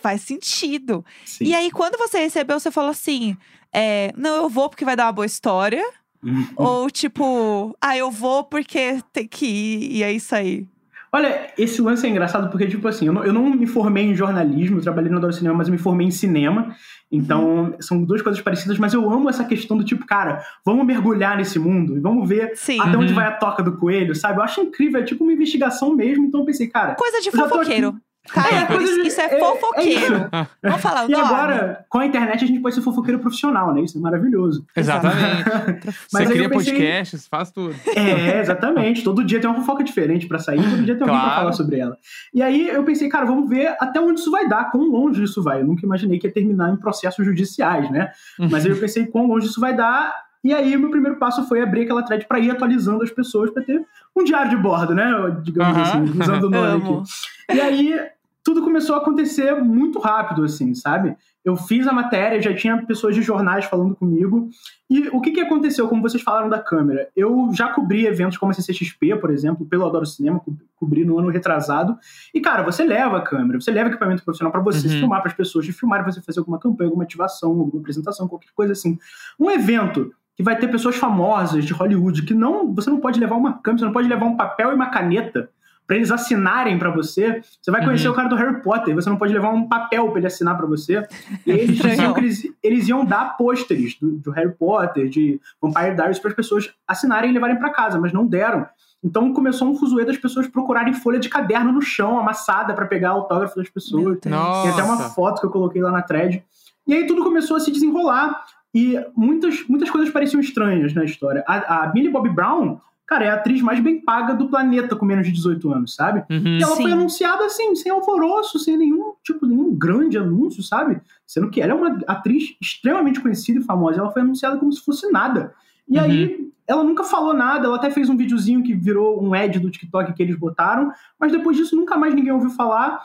faz 0.01 0.23
sentido. 0.23 1.05
Sim. 1.25 1.45
E 1.45 1.55
aí, 1.55 1.71
quando 1.71 1.97
você 1.97 2.19
recebeu, 2.19 2.59
você 2.59 2.69
falou 2.69 2.89
assim: 2.89 3.37
é, 3.71 4.11
não, 4.17 4.35
eu 4.35 4.49
vou 4.49 4.67
porque 4.69 4.83
vai 4.83 4.97
dar 4.97 5.05
uma 5.05 5.13
boa 5.13 5.25
história. 5.25 5.83
Uhum. 6.25 6.47
Ou 6.55 6.89
tipo, 6.89 7.75
ah, 7.79 7.95
eu 7.95 8.09
vou 8.09 8.43
porque 8.43 8.99
tem 9.13 9.27
que 9.27 9.45
ir, 9.45 9.97
e 9.97 10.03
é 10.03 10.11
isso 10.11 10.33
aí. 10.35 10.67
Olha, 11.13 11.47
esse 11.57 11.81
lance 11.81 12.05
é 12.05 12.09
engraçado 12.09 12.49
porque, 12.49 12.67
tipo 12.67 12.85
assim, 12.89 13.07
eu 13.07 13.13
não, 13.13 13.23
eu 13.23 13.31
não 13.31 13.49
me 13.49 13.65
formei 13.65 14.03
em 14.03 14.13
jornalismo, 14.13 14.79
eu 14.79 14.81
trabalhei 14.81 15.09
no 15.09 15.17
Adoro 15.17 15.31
Cinema, 15.31 15.55
mas 15.55 15.67
eu 15.67 15.71
me 15.71 15.77
formei 15.77 16.05
em 16.07 16.11
cinema. 16.11 16.75
Então, 17.09 17.73
são 17.79 18.03
duas 18.03 18.21
coisas 18.21 18.41
parecidas, 18.41 18.77
mas 18.77 18.93
eu 18.93 19.09
amo 19.09 19.29
essa 19.29 19.45
questão 19.45 19.77
do 19.77 19.85
tipo, 19.85 20.05
cara, 20.05 20.43
vamos 20.65 20.85
mergulhar 20.85 21.37
nesse 21.37 21.57
mundo 21.57 21.95
e 21.95 22.01
vamos 22.01 22.27
ver 22.27 22.51
Sim. 22.55 22.81
até 22.81 22.97
onde 22.97 23.09
Uhum. 23.09 23.15
vai 23.15 23.27
a 23.27 23.31
toca 23.31 23.63
do 23.63 23.77
coelho, 23.77 24.13
sabe? 24.13 24.39
Eu 24.39 24.43
acho 24.43 24.59
incrível, 24.59 24.99
é 24.99 25.03
tipo 25.03 25.23
uma 25.23 25.31
investigação 25.31 25.95
mesmo. 25.95 26.25
Então 26.25 26.41
eu 26.41 26.45
pensei, 26.45 26.67
cara. 26.67 26.95
Coisa 26.95 27.21
de 27.21 27.31
fofoqueiro. 27.31 27.95
Tá? 28.33 28.43
É, 28.49 28.83
isso, 28.83 28.99
isso 29.01 29.21
é 29.21 29.25
é- 29.25 29.35
é 29.35 29.39
fofoqueiro. 29.39 30.15
isso. 30.15 30.29
Vamos 30.63 30.81
falar 30.81 31.05
o 31.05 31.09
E 31.09 31.11
nome. 31.13 31.23
agora, 31.25 31.85
com 31.89 31.99
a 31.99 32.05
internet, 32.05 32.43
a 32.43 32.47
gente 32.47 32.59
pode 32.59 32.73
ser 32.75 32.81
fofoqueiro 32.81 33.19
profissional, 33.19 33.73
né? 33.73 33.81
Isso 33.81 33.97
é 33.97 34.01
maravilhoso. 34.01 34.65
Exatamente. 34.75 35.43
Mas 35.85 35.95
Você 36.09 36.17
aí 36.17 36.23
eu 36.25 36.31
cria 36.31 36.49
pensei- 36.49 36.73
podcasts, 36.73 37.27
faz 37.27 37.51
tudo. 37.51 37.75
É, 37.95 38.39
exatamente. 38.39 39.03
Todo 39.03 39.23
dia 39.23 39.39
tem 39.39 39.49
uma 39.49 39.59
fofoca 39.59 39.83
diferente 39.83 40.27
pra 40.27 40.39
sair, 40.39 40.57
todo 40.61 40.83
dia 40.83 40.95
tem 40.95 41.03
alguém 41.03 41.07
pra 41.07 41.19
Claro. 41.25 41.35
falar 41.41 41.53
sobre 41.53 41.79
ela. 41.79 41.97
E 42.33 42.41
aí 42.41 42.67
eu 42.67 42.83
pensei, 42.83 43.07
cara, 43.09 43.25
vamos 43.25 43.49
ver 43.49 43.75
até 43.79 43.99
onde 43.99 44.19
isso 44.19 44.31
vai 44.31 44.47
dar, 44.47 44.71
quão 44.71 44.83
longe 44.83 45.23
isso 45.23 45.41
vai. 45.43 45.61
Eu 45.61 45.65
nunca 45.65 45.85
imaginei 45.85 46.17
que 46.19 46.27
ia 46.27 46.33
terminar 46.33 46.71
em 46.73 46.77
processos 46.77 47.25
judiciais, 47.25 47.89
né? 47.91 48.09
Mas 48.39 48.65
aí 48.65 48.71
eu 48.71 48.77
pensei 48.79 49.05
quão 49.05 49.27
longe 49.27 49.47
isso 49.47 49.59
vai 49.61 49.75
dar. 49.75 50.25
E 50.43 50.53
aí, 50.53 50.75
o 50.75 50.79
meu 50.79 50.91
primeiro 50.91 51.17
passo 51.17 51.47
foi 51.47 51.59
abrir 51.59 51.81
aquela 51.83 52.03
thread 52.03 52.27
pra 52.27 52.37
ir 52.39 52.51
atualizando 52.51 53.01
as 53.03 53.09
pessoas, 53.09 53.49
pra 53.49 53.63
ter 53.63 53.81
um 54.15 54.23
diário 54.23 54.51
de 54.51 54.55
bordo, 54.57 54.93
né? 54.93 55.11
Digamos 55.41 55.75
assim, 55.75 56.03
usando 56.03 56.43
o 56.43 56.49
nome 56.51 56.99
aqui. 57.49 57.55
E 57.57 57.61
aí, 57.61 57.99
tudo 58.45 58.61
começou 58.61 58.95
a 58.95 58.99
acontecer 58.99 59.53
muito 59.61 59.99
rápido, 59.99 60.43
assim, 60.43 60.73
sabe? 60.75 61.17
Eu 61.43 61.55
fiz 61.55 61.87
a 61.87 61.91
matéria, 61.93 62.39
já 62.41 62.53
tinha 62.55 62.77
pessoas 62.85 63.13
de 63.15 63.21
jornais 63.21 63.65
falando 63.65 63.95
comigo. 63.95 64.49
E 64.89 65.09
o 65.09 65.19
que, 65.19 65.31
que 65.31 65.41
aconteceu, 65.41 65.87
como 65.87 66.01
vocês 66.01 66.21
falaram 66.23 66.47
da 66.47 66.59
câmera? 66.59 67.09
Eu 67.15 67.49
já 67.53 67.67
cobri 67.69 68.05
eventos 68.05 68.37
como 68.37 68.51
a 68.51 68.53
CCXP, 68.55 69.15
por 69.17 69.31
exemplo, 69.31 69.65
pelo 69.65 69.85
Adoro 69.85 70.05
Cinema, 70.05 70.39
co- 70.39 70.53
cobri 70.75 71.03
no 71.03 71.17
ano 71.19 71.29
retrasado. 71.29 71.97
E, 72.33 72.39
cara, 72.39 72.61
você 72.63 72.83
leva 72.83 73.17
a 73.17 73.21
câmera, 73.21 73.59
você 73.59 73.71
leva 73.71 73.89
equipamento 73.89 74.23
profissional 74.23 74.51
pra 74.51 74.61
você 74.61 74.87
Uhum. 74.87 74.99
filmar 74.99 75.21
para 75.21 75.31
as 75.31 75.37
pessoas, 75.37 75.65
de 75.65 75.73
filmar 75.73 76.05
você 76.05 76.21
fazer 76.21 76.39
alguma 76.39 76.59
campanha, 76.59 76.87
alguma 76.87 77.03
ativação, 77.03 77.49
alguma 77.49 77.79
apresentação, 77.81 78.27
qualquer 78.27 78.49
coisa 78.55 78.73
assim. 78.73 78.97
Um 79.39 79.49
evento 79.51 80.11
que 80.37 80.43
vai 80.43 80.55
ter 80.57 80.67
pessoas 80.67 80.95
famosas 80.95 81.63
de 81.65 81.73
Hollywood, 81.73 82.23
que 82.23 82.33
não, 82.33 82.73
você 82.73 82.89
não 82.89 82.99
pode 82.99 83.19
levar 83.19 83.35
uma 83.35 83.53
câmera, 83.53 83.79
você 83.79 83.85
não 83.85 83.93
pode 83.93 84.07
levar 84.07 84.25
um 84.25 84.35
papel 84.37 84.71
e 84.71 84.75
uma 84.75 84.89
caneta 84.91 85.49
pra 85.87 85.95
eles 85.95 86.11
assinarem 86.11 86.77
pra 86.79 86.89
você. 86.89 87.41
Você 87.61 87.69
vai 87.71 87.83
conhecer 87.83 88.07
Uhum. 88.07 88.13
o 88.13 88.15
cara 88.15 88.27
do 88.27 88.35
Harry 88.35 88.61
Potter, 88.61 88.95
você 88.95 89.09
não 89.09 89.17
pode 89.17 89.33
levar 89.33 89.49
um 89.49 89.67
papel 89.67 90.07
pra 90.09 90.17
ele 90.19 90.27
assinar 90.27 90.57
pra 90.57 90.65
você. 90.65 91.05
E 91.45 91.51
eles 91.51 91.77
diziam 91.79 92.13
que 92.13 92.19
eles, 92.19 92.47
eles 92.63 92.87
iam 92.87 93.05
dar 93.05 93.37
pôsteres 93.37 93.95
do, 93.99 94.11
do 94.13 94.31
Harry 94.31 94.51
Potter, 94.53 95.07
de 95.09 95.39
Vampire 95.61 95.95
Diaries 95.95 96.19
para 96.19 96.29
as 96.31 96.35
pessoas 96.35 96.71
assinarem 96.87 97.29
e 97.29 97.33
levarem 97.33 97.57
pra 97.57 97.69
casa, 97.69 97.99
mas 97.99 98.11
não 98.11 98.25
deram. 98.25 98.65
Então 99.03 99.31
começou 99.33 99.69
um 99.69 99.77
fuzuê 99.77 100.03
das 100.03 100.17
pessoas 100.17 100.47
procurarem 100.47 100.93
folha 100.93 101.19
de 101.19 101.29
caderno 101.29 101.71
no 101.71 101.81
chão, 101.81 102.17
amassada 102.19 102.73
pra 102.73 102.85
pegar 102.85 103.09
autógrafo 103.11 103.55
das 103.57 103.69
pessoas. 103.69 104.17
Tem 104.19 104.33
até 104.33 104.81
uma 104.83 104.97
foto 104.97 105.39
que 105.41 105.45
eu 105.45 105.51
coloquei 105.51 105.81
lá 105.81 105.91
na 105.91 106.01
thread. 106.01 106.43
E 106.87 106.93
aí 106.93 107.05
tudo 107.05 107.23
começou 107.23 107.55
a 107.57 107.59
se 107.59 107.71
desenrolar. 107.71 108.43
E 108.73 108.99
muitas, 109.15 109.63
muitas 109.69 109.89
coisas 109.91 110.11
pareciam 110.11 110.41
estranhas 110.41 110.93
na 110.93 111.05
história. 111.05 111.43
A, 111.47 111.83
a 111.83 111.93
Millie 111.93 112.11
Bobby 112.11 112.29
Brown, 112.29 112.79
cara, 113.07 113.25
é 113.25 113.29
a 113.29 113.35
atriz 113.35 113.61
mais 113.61 113.79
bem 113.79 114.01
paga 114.01 114.33
do 114.33 114.47
planeta 114.49 114.95
com 114.95 115.05
menos 115.05 115.25
de 115.27 115.31
18 115.33 115.71
anos, 115.71 115.95
sabe? 115.95 116.23
Uhum. 116.29 116.57
E 116.57 116.63
ela 116.63 116.75
Sim. 116.75 116.81
foi 116.83 116.91
anunciada 116.91 117.45
assim, 117.45 117.75
sem 117.75 117.91
alvoroço, 117.91 118.57
sem 118.59 118.75
nenhum 118.77 119.13
tipo, 119.23 119.45
nenhum 119.45 119.73
grande 119.75 120.17
anúncio, 120.17 120.63
sabe? 120.63 120.99
Sendo 121.25 121.49
que 121.49 121.61
ela 121.61 121.71
é 121.71 121.75
uma 121.75 121.99
atriz 122.07 122.55
extremamente 122.61 123.19
conhecida 123.21 123.59
e 123.59 123.63
famosa. 123.63 123.99
Ela 123.99 124.11
foi 124.11 124.21
anunciada 124.21 124.57
como 124.57 124.71
se 124.71 124.83
fosse 124.83 125.09
nada. 125.11 125.53
E 125.87 125.97
Uhum. 125.97 126.03
aí, 126.03 126.49
ela 126.67 126.83
nunca 126.83 127.03
falou 127.03 127.33
nada, 127.33 127.67
ela 127.67 127.75
até 127.75 127.91
fez 127.91 128.09
um 128.09 128.17
videozinho 128.17 128.63
que 128.63 128.73
virou 128.73 129.23
um 129.23 129.33
ad 129.35 129.59
do 129.59 129.69
TikTok 129.69 130.13
que 130.13 130.23
eles 130.23 130.35
botaram, 130.35 130.91
mas 131.19 131.31
depois 131.31 131.55
disso 131.55 131.75
nunca 131.75 131.95
mais 131.95 132.15
ninguém 132.15 132.31
ouviu 132.33 132.49
falar. 132.49 132.99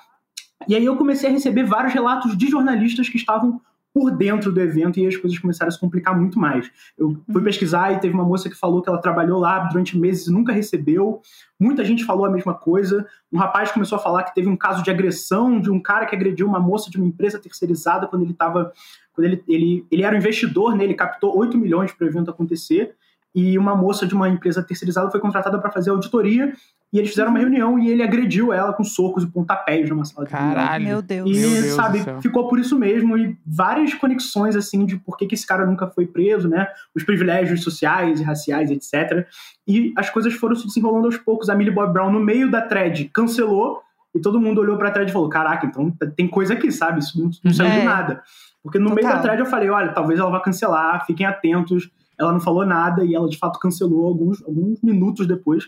E 0.66 0.74
aí 0.74 0.84
eu 0.84 0.96
comecei 0.96 1.28
a 1.28 1.32
receber 1.32 1.64
vários 1.64 1.92
relatos 1.92 2.36
de 2.36 2.46
jornalistas 2.46 3.08
que 3.08 3.16
estavam 3.16 3.60
por 3.92 4.10
dentro 4.12 4.52
do 4.52 4.60
evento 4.60 5.00
e 5.00 5.06
as 5.06 5.16
coisas 5.16 5.38
começaram 5.38 5.68
a 5.68 5.72
se 5.72 5.80
complicar 5.80 6.16
muito 6.16 6.38
mais. 6.38 6.70
Eu 6.96 7.20
fui 7.30 7.42
pesquisar 7.42 7.92
e 7.92 7.98
teve 7.98 8.14
uma 8.14 8.24
moça 8.24 8.48
que 8.48 8.54
falou 8.54 8.80
que 8.82 8.88
ela 8.88 9.00
trabalhou 9.00 9.40
lá 9.40 9.58
durante 9.60 9.98
meses 9.98 10.28
e 10.28 10.32
nunca 10.32 10.52
recebeu. 10.52 11.20
Muita 11.58 11.84
gente 11.84 12.04
falou 12.04 12.24
a 12.24 12.30
mesma 12.30 12.54
coisa. 12.54 13.06
Um 13.32 13.38
rapaz 13.38 13.72
começou 13.72 13.96
a 13.96 14.00
falar 14.00 14.22
que 14.22 14.34
teve 14.34 14.48
um 14.48 14.56
caso 14.56 14.82
de 14.82 14.90
agressão 14.90 15.60
de 15.60 15.70
um 15.70 15.80
cara 15.80 16.06
que 16.06 16.14
agrediu 16.14 16.46
uma 16.46 16.60
moça 16.60 16.90
de 16.90 16.98
uma 16.98 17.06
empresa 17.06 17.38
terceirizada 17.38 18.06
quando 18.06 18.22
ele 18.22 18.32
estava. 18.32 18.72
Quando 19.12 19.26
ele, 19.26 19.42
ele, 19.48 19.86
ele 19.90 20.02
era 20.04 20.14
um 20.14 20.18
investidor, 20.18 20.76
né? 20.76 20.84
ele 20.84 20.94
captou 20.94 21.36
8 21.36 21.58
milhões 21.58 21.92
para 21.92 22.06
o 22.06 22.08
evento 22.08 22.30
acontecer. 22.30 22.94
E 23.34 23.56
uma 23.56 23.76
moça 23.76 24.06
de 24.06 24.14
uma 24.14 24.28
empresa 24.28 24.62
terceirizada 24.62 25.10
foi 25.10 25.20
contratada 25.20 25.58
para 25.58 25.70
fazer 25.70 25.90
auditoria. 25.90 26.52
E 26.92 26.98
eles 26.98 27.10
fizeram 27.10 27.30
uma 27.30 27.38
reunião 27.38 27.78
e 27.78 27.88
ele 27.88 28.02
agrediu 28.02 28.52
ela 28.52 28.72
com 28.72 28.82
socos 28.82 29.22
e 29.22 29.26
pontapés 29.28 29.88
numa 29.88 30.04
sala 30.04 30.26
de 30.26 30.32
reunião. 30.32 30.54
Caralho. 30.54 30.84
Meu 30.84 31.00
Deus. 31.00 31.30
E, 31.30 31.40
Meu 31.40 31.50
Deus 31.62 31.74
sabe, 31.74 32.00
ficou 32.20 32.48
por 32.48 32.58
isso 32.58 32.76
mesmo. 32.76 33.16
E 33.16 33.38
várias 33.46 33.94
conexões, 33.94 34.56
assim, 34.56 34.84
de 34.84 34.96
por 34.96 35.16
que, 35.16 35.26
que 35.26 35.36
esse 35.36 35.46
cara 35.46 35.64
nunca 35.64 35.86
foi 35.86 36.04
preso, 36.08 36.48
né? 36.48 36.66
Os 36.92 37.04
privilégios 37.04 37.62
sociais 37.62 38.20
e 38.20 38.24
raciais, 38.24 38.72
etc. 38.72 39.24
E 39.68 39.92
as 39.96 40.10
coisas 40.10 40.34
foram 40.34 40.56
se 40.56 40.66
desenrolando 40.66 41.06
aos 41.06 41.16
poucos. 41.16 41.48
A 41.48 41.54
Millie 41.54 41.72
Bob 41.72 41.92
Brown, 41.92 42.10
no 42.10 42.18
meio 42.18 42.50
da 42.50 42.62
thread, 42.62 43.04
cancelou. 43.14 43.80
E 44.12 44.18
todo 44.18 44.40
mundo 44.40 44.60
olhou 44.60 44.76
pra 44.76 44.90
thread 44.90 45.08
e 45.08 45.12
falou: 45.12 45.28
Caraca, 45.28 45.64
então 45.66 45.92
tem 46.16 46.26
coisa 46.26 46.54
aqui, 46.54 46.72
sabe? 46.72 46.98
Isso 46.98 47.16
não, 47.22 47.30
não 47.44 47.52
saiu 47.54 47.70
É. 47.70 47.78
de 47.78 47.84
nada. 47.84 48.20
Porque 48.60 48.80
no 48.80 48.86
meio 48.86 49.02
Total. 49.02 49.14
da 49.18 49.22
thread 49.22 49.38
eu 49.38 49.46
falei: 49.46 49.70
Olha, 49.70 49.92
talvez 49.92 50.18
ela 50.18 50.28
vá 50.30 50.40
cancelar, 50.40 51.06
fiquem 51.06 51.24
atentos. 51.24 51.88
Ela 52.20 52.32
não 52.32 52.40
falou 52.40 52.64
nada 52.66 53.04
e 53.04 53.14
ela 53.14 53.28
de 53.28 53.38
fato 53.38 53.58
cancelou 53.58 54.04
alguns, 54.06 54.42
alguns 54.44 54.80
minutos 54.82 55.26
depois. 55.26 55.64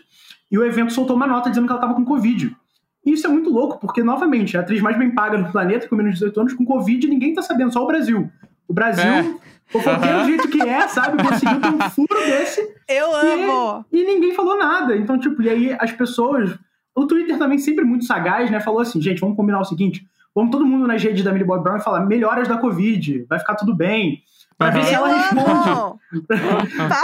E 0.51 0.57
o 0.57 0.63
evento 0.63 0.93
soltou 0.93 1.15
uma 1.15 1.27
nota 1.27 1.49
dizendo 1.49 1.65
que 1.65 1.71
ela 1.71 1.79
estava 1.81 1.95
com 1.95 2.05
Covid. 2.05 2.55
E 3.05 3.11
isso 3.11 3.27
é 3.27 3.29
muito 3.29 3.49
louco, 3.49 3.79
porque, 3.79 4.01
novamente, 4.03 4.55
é 4.55 4.59
a 4.59 4.63
atriz 4.63 4.81
mais 4.81 4.97
bem 4.97 5.13
paga 5.13 5.37
do 5.37 5.51
planeta, 5.51 5.89
com 5.89 5.95
menos 5.95 6.13
de 6.13 6.19
18 6.19 6.39
anos, 6.39 6.53
com 6.53 6.63
Covid, 6.63 7.05
ninguém 7.07 7.33
tá 7.33 7.41
sabendo, 7.41 7.73
só 7.73 7.83
o 7.83 7.87
Brasil. 7.87 8.29
O 8.65 8.73
Brasil, 8.73 9.03
É. 9.03 9.35
fofoqueiro 9.67 10.19
do 10.19 10.25
jeito 10.25 10.47
que 10.47 10.61
é, 10.61 10.87
sabe? 10.87 11.21
Conseguiu 11.21 11.59
ter 11.59 11.67
um 11.67 11.89
furo 11.89 12.19
desse 12.25 12.61
Eu 12.87 13.13
amo! 13.13 13.85
e 13.91 14.03
ninguém 14.05 14.33
falou 14.33 14.57
nada. 14.57 14.95
Então, 14.95 15.19
tipo, 15.19 15.41
e 15.41 15.49
aí 15.49 15.75
as 15.79 15.91
pessoas. 15.91 16.57
O 16.95 17.05
Twitter 17.07 17.37
também, 17.37 17.57
sempre 17.57 17.83
muito 17.83 18.05
sagaz, 18.05 18.49
né? 18.51 18.59
Falou 18.61 18.79
assim: 18.79 19.01
gente, 19.01 19.19
vamos 19.19 19.35
combinar 19.35 19.59
o 19.59 19.65
seguinte: 19.65 20.07
vamos 20.33 20.51
todo 20.51 20.65
mundo 20.65 20.87
nas 20.87 21.03
redes 21.03 21.23
da 21.23 21.31
Millie 21.31 21.45
Bob 21.47 21.61
Brown 21.61 21.77
e 21.77 21.81
falar 21.83 22.05
melhoras 22.05 22.47
da 22.47 22.57
Covid, 22.57 23.25
vai 23.27 23.39
ficar 23.39 23.55
tudo 23.55 23.75
bem. 23.75 24.21
Pra 24.57 24.69
ver 24.69 24.85
se 24.85 24.93
ela 24.93 25.07
responde. 25.07 25.99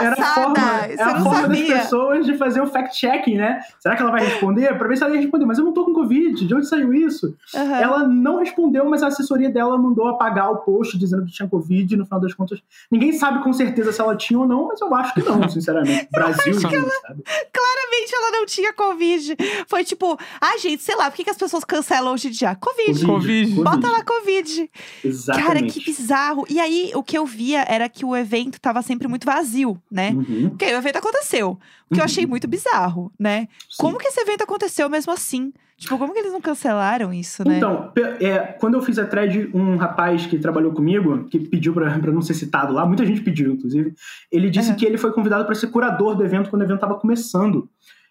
Era 0.02 0.14
a 0.14 0.34
forma, 0.34 0.54
Passada! 0.56 0.94
é 0.94 1.02
a 1.02 1.14
não 1.14 1.24
forma 1.24 1.48
das 1.48 1.62
pessoas 1.62 2.26
de 2.26 2.38
fazer 2.38 2.62
o 2.62 2.68
fact-checking, 2.68 3.38
né? 3.38 3.60
Será 3.80 3.96
que 3.96 4.02
ela 4.02 4.12
vai 4.12 4.24
responder? 4.24 4.78
Pra 4.78 4.88
ver 4.88 4.98
se 4.98 5.04
ela 5.04 5.14
ia 5.16 5.22
responder. 5.22 5.46
Mas 5.46 5.58
eu 5.58 5.66
não 5.66 5.74
tô 5.74 5.86
com 5.86 5.94
Covid, 5.94 6.46
de 6.46 6.56
onde 6.56 6.68
saiu 6.68 6.94
isso? 6.94 7.36
Aham. 7.56 7.76
Ela 7.76 8.08
não 8.08 8.40
respondeu, 8.40 8.90
mas 8.90 9.04
a 9.04 9.08
assessoria 9.08 9.50
dela 9.50 9.78
mandou 9.78 10.08
apagar 10.08 10.52
o 10.52 10.58
post 10.58 10.98
dizendo 10.98 11.26
que 11.26 11.32
tinha 11.32 11.48
Covid. 11.48 11.98
No 11.98 12.06
final 12.06 12.20
das 12.20 12.34
contas, 12.34 12.60
ninguém 12.92 13.14
sabe 13.14 13.44
com 13.44 13.52
certeza 13.52 13.92
se 13.92 14.02
ela 14.02 14.16
tinha 14.16 14.40
ou 14.40 14.48
não, 14.48 14.68
mas 14.68 14.80
eu 14.82 14.94
acho 14.94 15.14
que 15.14 15.24
não, 15.24 15.50
sinceramente. 15.50 16.08
Brasil, 16.12 16.54
gente, 16.54 16.62
sabe? 16.62 17.24
Claramente 17.54 18.16
ela 18.16 18.32
não 18.32 18.46
tinha 18.46 18.74
Covid. 18.74 19.36
Foi 19.68 19.84
tipo, 19.84 20.18
ah, 20.40 20.58
gente, 20.58 20.84
sei 20.84 20.96
lá, 20.96 21.10
por 21.10 21.18
que, 21.18 21.24
que 21.24 21.30
as 21.30 21.38
pessoas 21.38 21.64
cancelam 21.64 22.14
hoje 22.14 22.28
em 22.28 22.32
dia? 22.32 22.56
Covid. 22.56 23.06
Covid. 23.06 23.64
Bota 23.64 23.88
lá 23.90 24.04
Covid. 24.04 24.70
Exatamente. 25.04 25.48
Cara, 25.48 25.62
que 25.64 25.84
bizarro. 25.84 26.46
E 26.50 26.60
aí, 26.60 26.92
o 26.94 27.04
que 27.04 27.18
eu 27.18 27.26
via 27.40 27.64
era 27.70 27.88
que 27.88 28.04
o 28.04 28.16
evento 28.16 28.60
tava 28.60 28.82
sempre 28.82 29.08
muito 29.08 29.26
vazio, 29.26 29.82
né? 29.90 30.12
Uhum, 30.12 30.50
Porque 30.50 30.66
o 30.66 30.78
evento 30.78 30.98
aconteceu. 30.98 31.58
O 31.90 31.94
que 31.94 32.02
eu 32.02 32.04
achei 32.04 32.26
muito 32.26 32.48
bizarro, 32.48 33.12
né? 33.18 33.48
sim. 33.70 33.78
Como 33.78 33.98
que 33.98 34.08
esse 34.08 34.20
evento 34.20 34.44
aconteceu 34.44 34.90
mesmo 34.90 35.14
assim? 35.14 35.54
Tipo, 35.78 35.98
como 35.98 36.12
que 36.12 36.20
eles 36.20 36.34
não 36.34 36.42
cancelaram 36.42 37.14
isso, 37.14 37.48
né? 37.48 37.56
Então, 37.56 37.94
é, 38.20 38.40
quando 38.60 38.74
eu 38.74 38.82
fiz 38.82 39.00
a 39.00 39.06
thread, 39.06 39.50
um 39.54 39.78
rapaz 39.78 40.26
que 40.26 40.38
trabalhou 40.38 40.74
comigo, 40.74 41.24
que 41.30 41.40
pediu 41.40 41.74
pra, 41.74 41.98
pra 41.98 42.12
não 42.12 42.22
ser 42.22 42.34
citado 42.34 42.74
lá, 42.74 42.86
muita 42.86 43.06
gente 43.06 43.22
pediu, 43.22 43.54
inclusive, 43.54 43.94
ele 44.30 44.50
disse 44.50 44.72
Uhum. 44.72 44.76
que 44.76 44.86
ele 44.86 44.98
foi 44.98 45.14
convidado 45.14 45.46
pra 45.46 45.56
ser 45.56 45.68
curador 45.68 46.16
do 46.16 46.26
evento 46.26 46.50
quando 46.50 46.64
o 46.64 46.66
evento 46.66 46.82
tava 46.82 46.96
começando. 46.96 47.70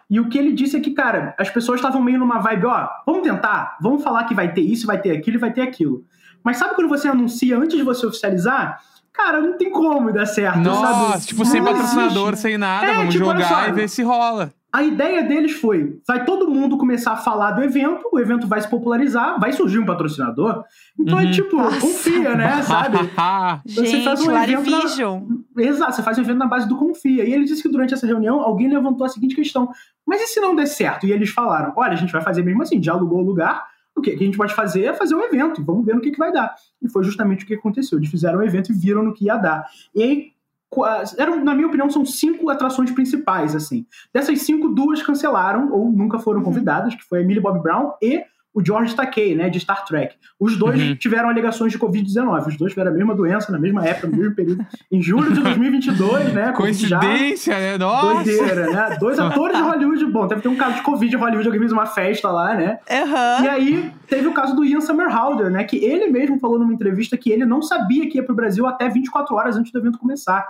E 0.09 0.19
o 0.19 0.31
que 0.31 0.39
ele 0.39 0.53
disse 0.53 0.79
é 0.79 0.81
que, 0.81 0.93
cara, 0.93 1.35
as 1.39 1.51
pessoas 1.51 1.79
estavam 1.79 2.01
meio 2.01 2.19
numa 2.19 2.39
vibe, 2.39 2.65
ó, 2.65 2.89
vamos 3.05 3.23
tentar, 3.23 3.77
vamos 3.83 4.03
falar 4.03 4.25
que 4.25 4.35
vai 4.35 4.51
ter 4.55 4.63
isso, 4.63 4.87
vai 4.87 4.99
ter 4.99 5.11
aquilo 5.11 5.37
e 5.37 5.41
vai 5.41 5.53
ter 5.53 5.61
aquilo. 5.61 6.03
Mas 6.43 6.57
sabe 6.57 6.75
quando 6.75 6.89
você 6.89 7.07
anuncia 7.09 7.59
antes 7.59 7.77
de 7.77 7.83
você 7.83 8.07
oficializar? 8.07 8.81
Cara, 9.19 9.41
não 9.41 9.59
tem 9.59 9.69
como 9.69 10.13
dar 10.13 10.27
certo, 10.27 10.61
Nossa, 10.61 11.11
sabe? 11.11 11.27
tipo, 11.27 11.45
sem 11.45 11.61
Não 11.61 11.67
patrocinador, 11.73 12.29
existe. 12.29 12.43
sem 12.43 12.57
nada, 12.57 12.87
É, 12.87 12.95
vamos 12.95 13.13
tipo, 13.13 13.25
jogar 13.27 13.45
só. 13.49 13.69
e 13.69 13.73
ver 13.73 13.89
se 13.89 14.01
rola. 14.03 14.53
A 14.73 14.83
ideia 14.85 15.23
deles 15.25 15.53
foi: 15.53 15.99
vai 16.07 16.25
todo 16.25 16.49
mundo 16.49 16.79
começar 16.79 17.13
a 17.13 17.17
falar 17.17 17.51
do 17.53 17.63
evento, 17.65 18.03
o 18.13 18.21
evento 18.21 18.47
vai 18.47 18.61
se 18.61 18.69
popularizar, 18.69 19.41
vai 19.41 19.53
surgir 19.53 19.79
um 19.81 19.85
patrocinador. 19.87 20.63
Então 21.01 21.19
é 21.19 21.25
Uhum. 21.25 21.31
tipo, 21.33 21.57
Nossa. 21.57 21.81
confia, 21.81 22.35
né? 22.37 22.63
Sabe? 22.63 22.99
Você 23.67 23.87
Gente, 23.87 24.05
faz 24.05 24.21
um 24.21 24.37
evento 24.37 24.71
na- 24.71 24.81
Vision. 24.83 25.23
Exato, 25.59 25.97
você 25.97 26.03
faz 26.03 26.17
um 26.19 26.21
evento 26.23 26.39
na 26.39 26.47
base 26.47 26.69
do 26.69 26.77
confia. 26.77 27.25
E 27.25 27.33
ele 27.33 27.45
disse 27.45 27.63
que 27.63 27.69
durante 27.69 27.95
essa 27.95 28.07
reunião 28.07 28.41
alguém 28.41 28.69
levantou 28.73 29.05
a 29.05 29.09
seguinte 29.09 29.35
questão: 29.35 29.69
mas 30.07 30.21
e 30.23 30.27
se 30.29 30.39
não 30.41 30.55
der 30.55 30.67
certo? 30.67 31.07
E 31.07 31.13
eles 31.13 31.31
falaram: 31.31 31.73
olha, 31.77 31.93
a 31.95 31.97
gente 31.97 32.13
vai 32.13 32.21
fazer 32.23 32.45
mesmo 32.45 32.63
assim, 32.63 32.81
já 32.81 32.93
alugou 32.93 33.19
o 33.21 33.25
lugar. 33.27 33.65
O 33.99 34.03
que 34.03 34.11
a 34.11 34.17
gente 34.19 34.37
pode 34.37 34.55
fazer 34.55 34.85
é 34.85 34.95
fazer 34.95 35.15
um 35.15 35.23
evento, 35.23 35.63
vamos 35.65 35.85
ver 35.85 35.95
no 35.95 36.01
que, 36.01 36.11
que 36.11 36.19
vai 36.19 36.33
dar. 36.33 36.55
E 36.81 36.89
foi 36.89 37.03
justamente 37.05 37.45
o 37.45 37.47
que 37.47 37.55
aconteceu. 37.55 37.99
Eles 37.99 38.11
fizeram 38.11 38.39
o 38.39 38.43
evento 38.43 38.71
e 38.73 38.75
viram 38.75 39.03
no 39.03 39.13
que 39.13 39.27
ia 39.27 39.37
dar. 39.37 39.65
E 39.95 40.03
aí, 40.03 40.33
qua- 40.71 41.03
eram, 41.17 41.43
na 41.45 41.55
minha 41.55 41.67
opinião, 41.67 41.91
são 41.91 42.05
cinco 42.05 42.49
atrações 42.51 42.91
principais, 42.91 43.55
assim. 43.57 43.87
Dessas 44.13 44.41
cinco, 44.43 44.69
duas 44.69 45.03
cancelaram 45.03 45.73
ou 45.73 45.91
nunca 45.91 46.19
foram 46.19 46.39
Uhum. 46.41 46.45
convidadas, 46.45 46.95
que 46.95 47.03
foi 47.05 47.23
a 47.23 47.25
Millie 47.27 47.43
Bob 47.43 47.61
Brown 47.63 47.93
e 48.03 48.23
o 48.55 48.65
George 48.65 48.95
Takei, 48.97 49.37
né, 49.37 49.49
de 49.49 49.61
Star 49.61 49.85
Trek. 49.85 50.17
Os 50.41 50.57
dois 50.57 50.81
Uhum. 50.81 50.97
tiveram 50.97 51.29
alegações 51.29 51.71
de 51.71 51.79
Covid-19. 51.79 52.49
Os 52.49 52.57
dois 52.57 52.73
tiveram 52.73 52.91
a 52.91 52.95
mesma 52.95 53.15
doença, 53.15 53.53
na 53.53 53.59
mesma 53.59 53.85
época, 53.87 54.09
no 54.09 54.17
mesmo 54.17 54.35
período. 54.35 54.67
Em 54.91 55.01
julho 55.01 55.33
de 55.33 55.41
2022, 55.41 56.33
né? 56.33 56.53
Covid 56.53 56.89
já- 56.89 56.99
Coincidência, 56.99 57.59
né? 57.59 57.79
Nossa! 57.79 58.15
Doideira, 58.25 58.71
né? 58.71 58.97
Dois 58.99 59.19
atores 59.19 59.57
de 59.57 59.63
Hollywood. 59.63 60.07
Bom, 60.07 60.27
deve 60.27 60.41
ter 60.41 60.49
um 60.49 60.57
caso 60.57 60.77
de 60.77 60.83
Covid 60.83 61.15
em 61.15 61.19
Hollywood, 61.19 61.47
alguém 61.47 61.61
fez 61.61 61.73
uma 61.73 61.87
festa 61.87 62.31
lá, 62.31 62.55
né? 62.55 62.79
Aham. 62.91 63.45
E 63.45 63.49
aí, 63.49 63.93
teve 64.09 64.27
o 64.27 64.33
caso 64.33 64.57
do 64.57 64.65
Ian 64.65 64.81
Somerhalder, 64.81 65.51
né? 65.51 65.63
Que 65.65 65.77
ele 65.85 66.09
mesmo 66.09 66.41
falou 66.41 66.59
numa 66.59 66.73
entrevista 66.73 67.17
que 67.17 67.31
ele 67.31 67.45
não 67.47 67.63
sabia 67.63 68.09
que 68.09 68.17
ia 68.19 68.25
pro 68.25 68.35
Brasil 68.35 68.67
até 68.67 68.89
24 68.89 69.37
horas 69.37 69.57
antes 69.57 69.71
do 69.71 69.79
evento 69.79 69.99
começar. 69.99 70.45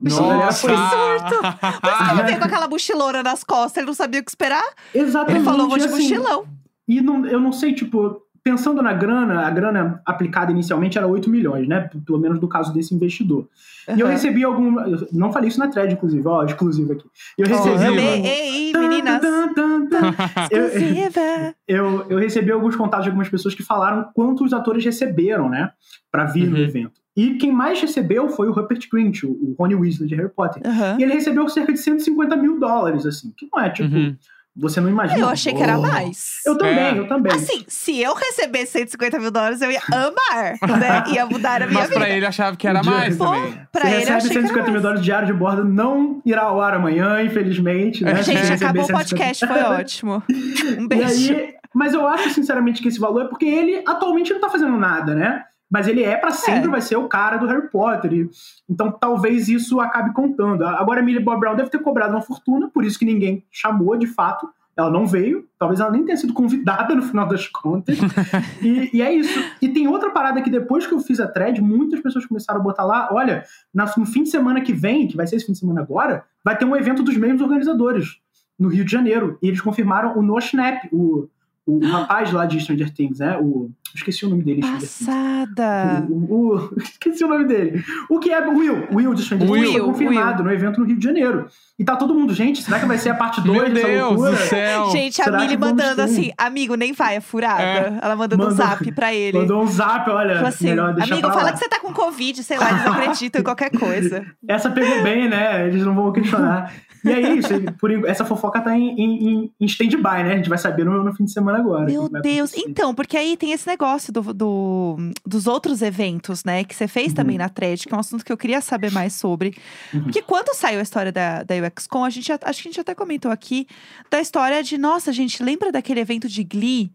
Nossa! 0.00 0.66
foi- 0.68 0.76
Por 0.76 0.76
isso 0.76 2.04
que 2.04 2.10
ele 2.12 2.22
veio 2.26 2.38
com 2.38 2.44
aquela 2.44 2.68
mochilona 2.68 3.22
nas 3.22 3.42
costas, 3.44 3.76
ele 3.78 3.86
não 3.86 3.94
sabia 3.94 4.20
o 4.20 4.24
que 4.24 4.30
esperar. 4.30 4.64
Exatamente. 4.94 5.36
Ele 5.38 5.44
falou, 5.44 5.68
vou 5.68 5.78
de 5.78 5.84
assim, 5.84 5.94
mochilão. 6.02 6.44
E 6.88 7.00
não, 7.00 7.24
eu 7.26 7.40
não 7.40 7.52
sei, 7.52 7.72
tipo, 7.74 8.20
pensando 8.42 8.82
na 8.82 8.92
grana, 8.92 9.46
a 9.46 9.50
grana 9.50 10.02
aplicada 10.04 10.52
inicialmente 10.52 10.98
era 10.98 11.06
8 11.06 11.30
milhões, 11.30 11.66
né? 11.66 11.88
Pelo 12.04 12.18
menos 12.18 12.38
no 12.40 12.48
caso 12.48 12.72
desse 12.74 12.94
investidor. 12.94 13.48
E 13.96 14.00
eu 14.00 14.06
recebi 14.06 14.44
algum. 14.44 14.78
eu 14.80 15.08
não 15.12 15.32
falei 15.32 15.48
isso 15.48 15.58
na 15.58 15.68
thread, 15.68 15.92
inclusive, 15.94 16.26
ó, 16.28 16.44
exclusivo 16.44 16.92
aqui. 16.92 17.04
Eu 17.38 17.46
Oh, 17.46 17.48
recebi. 17.48 17.84
amei. 17.86 18.26
Ei, 18.26 18.66
ei, 18.68 18.72
meninas. 18.72 19.20
Tan, 19.20 19.52
tan, 19.54 19.86
tan. 19.86 20.14
Eu- 20.50 20.68
eu, 21.68 22.06
eu 22.10 22.18
recebi 22.18 22.50
alguns 22.50 22.76
contatos 22.76 23.04
de 23.04 23.10
algumas 23.10 23.28
pessoas 23.28 23.54
que 23.54 23.62
falaram 23.62 24.08
quanto 24.14 24.44
os 24.44 24.52
atores 24.52 24.84
receberam, 24.84 25.48
né? 25.48 25.70
Pra 26.10 26.24
vir 26.26 26.48
no 26.48 26.56
Uhum. 26.56 26.62
evento. 26.62 26.92
E 27.16 27.34
quem 27.34 27.52
mais 27.52 27.80
recebeu 27.80 28.28
foi 28.28 28.48
o 28.48 28.52
Rupert 28.52 28.88
Grint, 28.92 29.22
o, 29.22 29.28
o 29.28 29.54
Ronnie 29.58 29.76
Weasley 29.76 30.08
de 30.08 30.16
Harry 30.16 30.28
Potter. 30.28 30.60
Aham. 30.66 30.96
E 30.98 31.02
ele 31.04 31.12
recebeu 31.14 31.48
cerca 31.48 31.72
de 31.72 31.78
150 31.78 32.36
mil 32.36 32.58
dólares, 32.58 33.06
assim. 33.06 33.32
Que 33.36 33.48
não 33.52 33.62
é, 33.62 33.70
tipo, 33.70 33.94
Uhum. 33.94 34.16
Você 34.56 34.80
não 34.80 34.88
imagina. 34.88 35.20
Eu 35.20 35.28
achei 35.28 35.52
que 35.52 35.62
era 35.62 35.76
mais. 35.78 36.40
Eu 36.46 36.56
também, 36.56 36.78
É. 36.78 36.98
eu 36.98 37.08
também. 37.08 37.32
Assim, 37.32 37.64
se 37.68 38.00
eu 38.00 38.14
recebesse 38.14 38.72
150 38.72 39.18
mil 39.18 39.30
dólares, 39.30 39.60
eu 39.60 39.70
ia 39.70 39.80
amar, 39.92 40.78
né? 40.78 41.04
Ia 41.14 41.26
mudar 41.26 41.62
a 41.62 41.66
minha 41.66 41.80
Mas 41.80 41.90
pra 41.90 42.00
vida. 42.04 42.16
ele 42.16 42.26
achava 42.26 42.56
que 42.56 42.66
era 42.68 42.82
mais 42.82 43.16
Pô, 43.16 43.24
também. 43.26 43.60
pra 43.72 43.82
você 43.82 43.86
ele 43.88 43.96
recebe 44.00 44.16
achei 44.16 44.28
que 44.28 44.34
150 44.34 44.60
era 44.64 44.70
mil 44.72 44.80
dólares 44.80 45.02
diário 45.04 45.26
de 45.26 45.32
bordo, 45.32 45.64
não 45.64 46.22
irá 46.24 46.42
ao 46.42 46.60
ar 46.60 46.74
amanhã, 46.74 47.22
infelizmente. 47.22 48.04
Né? 48.04 48.22
Gente, 48.22 48.52
acabou 48.52 48.82
o 48.82 48.86
150 48.86 48.92
podcast, 48.98 49.46
foi 49.46 49.62
ótimo. 49.62 50.22
Um 50.78 50.84
E 50.84 50.88
beijo. 50.88 51.32
aí, 51.34 51.54
mas 51.74 51.92
eu 51.94 52.06
acho 52.06 52.30
sinceramente 52.30 52.80
que 52.82 52.88
esse 52.88 52.98
valor 53.00 53.24
é 53.24 53.28
porque 53.28 53.44
ele 53.46 53.82
atualmente 53.86 54.32
não 54.32 54.40
tá 54.40 54.48
fazendo 54.48 54.76
nada, 54.78 55.14
né? 55.14 55.42
Mas 55.74 55.88
ele 55.88 56.04
é 56.04 56.16
pra 56.16 56.30
sempre, 56.30 56.68
É. 56.68 56.70
vai 56.70 56.80
ser 56.80 56.94
o 56.94 57.08
cara 57.08 57.36
do 57.36 57.46
Harry 57.48 57.68
Potter. 57.68 58.12
e- 58.12 58.30
então 58.70 58.92
talvez 58.92 59.48
isso 59.48 59.80
acabe 59.80 60.12
contando. 60.14 60.64
Agora 60.64 61.00
a 61.00 61.02
Millie 61.02 61.20
Bob 61.20 61.40
Brown 61.40 61.56
deve 61.56 61.68
ter 61.68 61.80
cobrado 61.80 62.14
uma 62.14 62.22
fortuna, 62.22 62.70
por 62.72 62.84
isso 62.84 62.96
que 62.96 63.04
ninguém 63.04 63.44
chamou 63.50 63.96
de 63.96 64.06
fato. 64.06 64.48
Ela 64.76 64.88
não 64.88 65.04
veio, 65.04 65.48
talvez 65.58 65.80
ela 65.80 65.90
nem 65.90 66.04
tenha 66.04 66.16
sido 66.16 66.32
convidada 66.32 66.94
no 66.94 67.02
final 67.02 67.26
das 67.26 67.48
contas. 67.48 67.98
e, 68.62 68.90
e 68.96 69.02
é 69.02 69.12
isso. 69.12 69.36
E 69.60 69.68
tem 69.68 69.88
outra 69.88 70.10
parada 70.10 70.40
que 70.42 70.50
depois 70.50 70.86
que 70.86 70.94
eu 70.94 71.00
fiz 71.00 71.18
a 71.18 71.26
thread, 71.26 71.60
muitas 71.60 72.00
pessoas 72.00 72.24
começaram 72.24 72.60
a 72.60 72.62
botar 72.62 72.84
lá: 72.84 73.08
olha, 73.12 73.42
no 73.74 74.06
fim 74.06 74.22
de 74.22 74.28
semana 74.30 74.60
que 74.60 74.72
vem, 74.72 75.08
que 75.08 75.16
vai 75.16 75.26
ser 75.26 75.36
esse 75.36 75.46
fim 75.46 75.52
de 75.52 75.58
semana 75.58 75.80
agora, 75.80 76.24
vai 76.44 76.56
ter 76.56 76.64
um 76.64 76.76
evento 76.76 77.02
dos 77.02 77.16
mesmos 77.16 77.40
organizadores 77.40 78.18
no 78.58 78.68
Rio 78.68 78.84
de 78.84 78.92
Janeiro. 78.92 79.38
E 79.42 79.48
eles 79.48 79.60
confirmaram 79.60 80.16
o 80.16 80.22
Noah 80.22 80.40
Schnapp, 80.40 80.88
o, 80.92 81.28
o 81.66 81.78
rapaz 81.86 82.32
lá 82.32 82.44
de 82.46 82.60
Stranger 82.60 82.92
Things, 82.92 83.18
né? 83.20 83.36
O, 83.38 83.70
esqueci 83.94 84.26
o 84.26 84.28
nome 84.28 84.42
dele. 84.42 84.60
Passada. 84.62 86.06
O, 86.10 86.54
o- 86.56 86.74
esqueci 86.82 87.24
o 87.24 87.28
nome 87.28 87.44
dele. 87.46 87.82
O 88.08 88.18
que 88.18 88.30
é 88.30 88.46
o 88.46 88.56
Will. 88.58 88.88
Will 88.92 89.14
de 89.14 89.22
Stranger 89.22 89.46
Things 89.46 89.60
Will, 89.60 89.72
foi 89.72 89.80
confirmado 89.82 90.42
no 90.42 90.50
evento 90.52 90.80
no 90.80 90.86
Rio 90.86 90.96
de 90.96 91.04
Janeiro. 91.04 91.46
E 91.78 91.84
tá 91.84 91.96
todo 91.96 92.14
mundo, 92.14 92.32
gente, 92.32 92.62
será 92.62 92.78
que 92.78 92.86
vai 92.86 92.96
ser 92.98 93.10
a 93.10 93.14
parte 93.14 93.40
2 93.40 93.62
Meu 93.64 93.72
dessa 93.74 93.86
Deus 93.88 94.08
loucura? 94.10 94.30
do 94.30 94.36
céu! 94.36 94.90
Gente, 94.90 95.20
a 95.20 95.24
será 95.24 95.38
que 95.38 95.56
vamos 95.56 95.60
mandando 95.76 96.02
assim, 96.02 96.30
amigo, 96.38 96.74
nem 96.76 96.92
vai, 96.92 97.16
é 97.16 97.20
furada. 97.20 97.62
É. 97.62 97.98
Ela 98.00 98.14
mandando 98.14 98.44
um 98.44 98.46
Mandou- 98.50 98.64
zap 98.66 98.92
pra 98.92 99.12
ele. 99.12 99.38
Mandou 99.38 99.62
um 99.62 99.66
zap, 99.66 100.08
olha, 100.08 100.34
Falou 100.34 100.48
assim, 100.48 100.66
melhor 100.66 100.94
deixar 100.94 101.14
amigo, 101.14 101.28
pra 101.28 101.36
fala 101.36 101.52
que 101.52 101.58
você 101.58 101.68
tá 101.68 101.80
com 101.80 101.92
Covid, 101.92 102.42
sei 102.44 102.58
lá, 102.58 102.70
eles 102.70 102.86
acreditam 102.86 103.40
em 103.40 103.44
qualquer 103.44 103.70
coisa. 103.70 104.24
Essa 104.46 104.70
pegou 104.70 105.02
bem, 105.02 105.28
né? 105.28 105.66
Eles 105.66 105.84
não 105.84 105.94
vão 105.94 106.12
questionar. 106.12 106.72
E 107.04 107.38
isso, 107.38 107.52
e 107.54 107.70
por 107.72 107.90
essa 108.08 108.24
fofoca 108.24 108.60
tá 108.60 108.76
em, 108.76 108.90
em, 108.98 109.52
em- 109.60 109.66
stand-by, 109.66 110.22
né? 110.24 110.32
A 110.32 110.36
gente 110.36 110.48
vai 110.48 110.58
saber 110.58 110.84
no, 110.84 111.04
no 111.04 111.14
fim 111.14 111.24
de 111.24 111.32
semana 111.32 111.58
agora. 111.58 111.84
Meu 111.84 112.08
Deus. 112.08 112.50
acontecer. 112.52 112.70
Então, 112.70 112.94
porque 112.94 113.16
aí 113.16 113.36
tem 113.36 113.52
esse 113.52 113.66
negócio 113.66 114.12
do, 114.12 114.32
do- 114.32 114.96
dos 115.26 115.46
outros 115.46 115.82
eventos, 115.82 116.44
né? 116.44 116.64
Que 116.64 116.74
você 116.74 116.88
fez 116.88 117.08
Uhum. 117.08 117.14
também 117.14 117.38
na 117.38 117.48
thread, 117.48 117.86
que 117.86 117.92
é 117.92 117.96
um 117.96 118.00
assunto 118.00 118.24
que 118.24 118.32
eu 118.32 118.36
queria 118.36 118.60
saber 118.60 118.90
mais 118.90 119.12
sobre. 119.12 119.54
Uhum. 119.92 120.04
Porque 120.04 120.22
quando 120.22 120.54
saiu 120.56 120.78
a 120.80 120.82
história 120.82 121.12
da, 121.12 121.42
da 121.42 121.54
UXCon, 121.56 122.04
a 122.04 122.10
gente 122.10 122.32
acho 122.32 122.40
que 122.62 122.68
a 122.68 122.70
gente 122.70 122.80
até 122.80 122.94
comentou 122.94 123.30
aqui 123.30 123.66
da 124.10 124.20
história 124.20 124.62
de, 124.62 124.78
nossa, 124.78 125.12
gente, 125.12 125.42
lembra 125.42 125.70
daquele 125.70 126.00
evento 126.00 126.28
de 126.28 126.42
Glee 126.42 126.92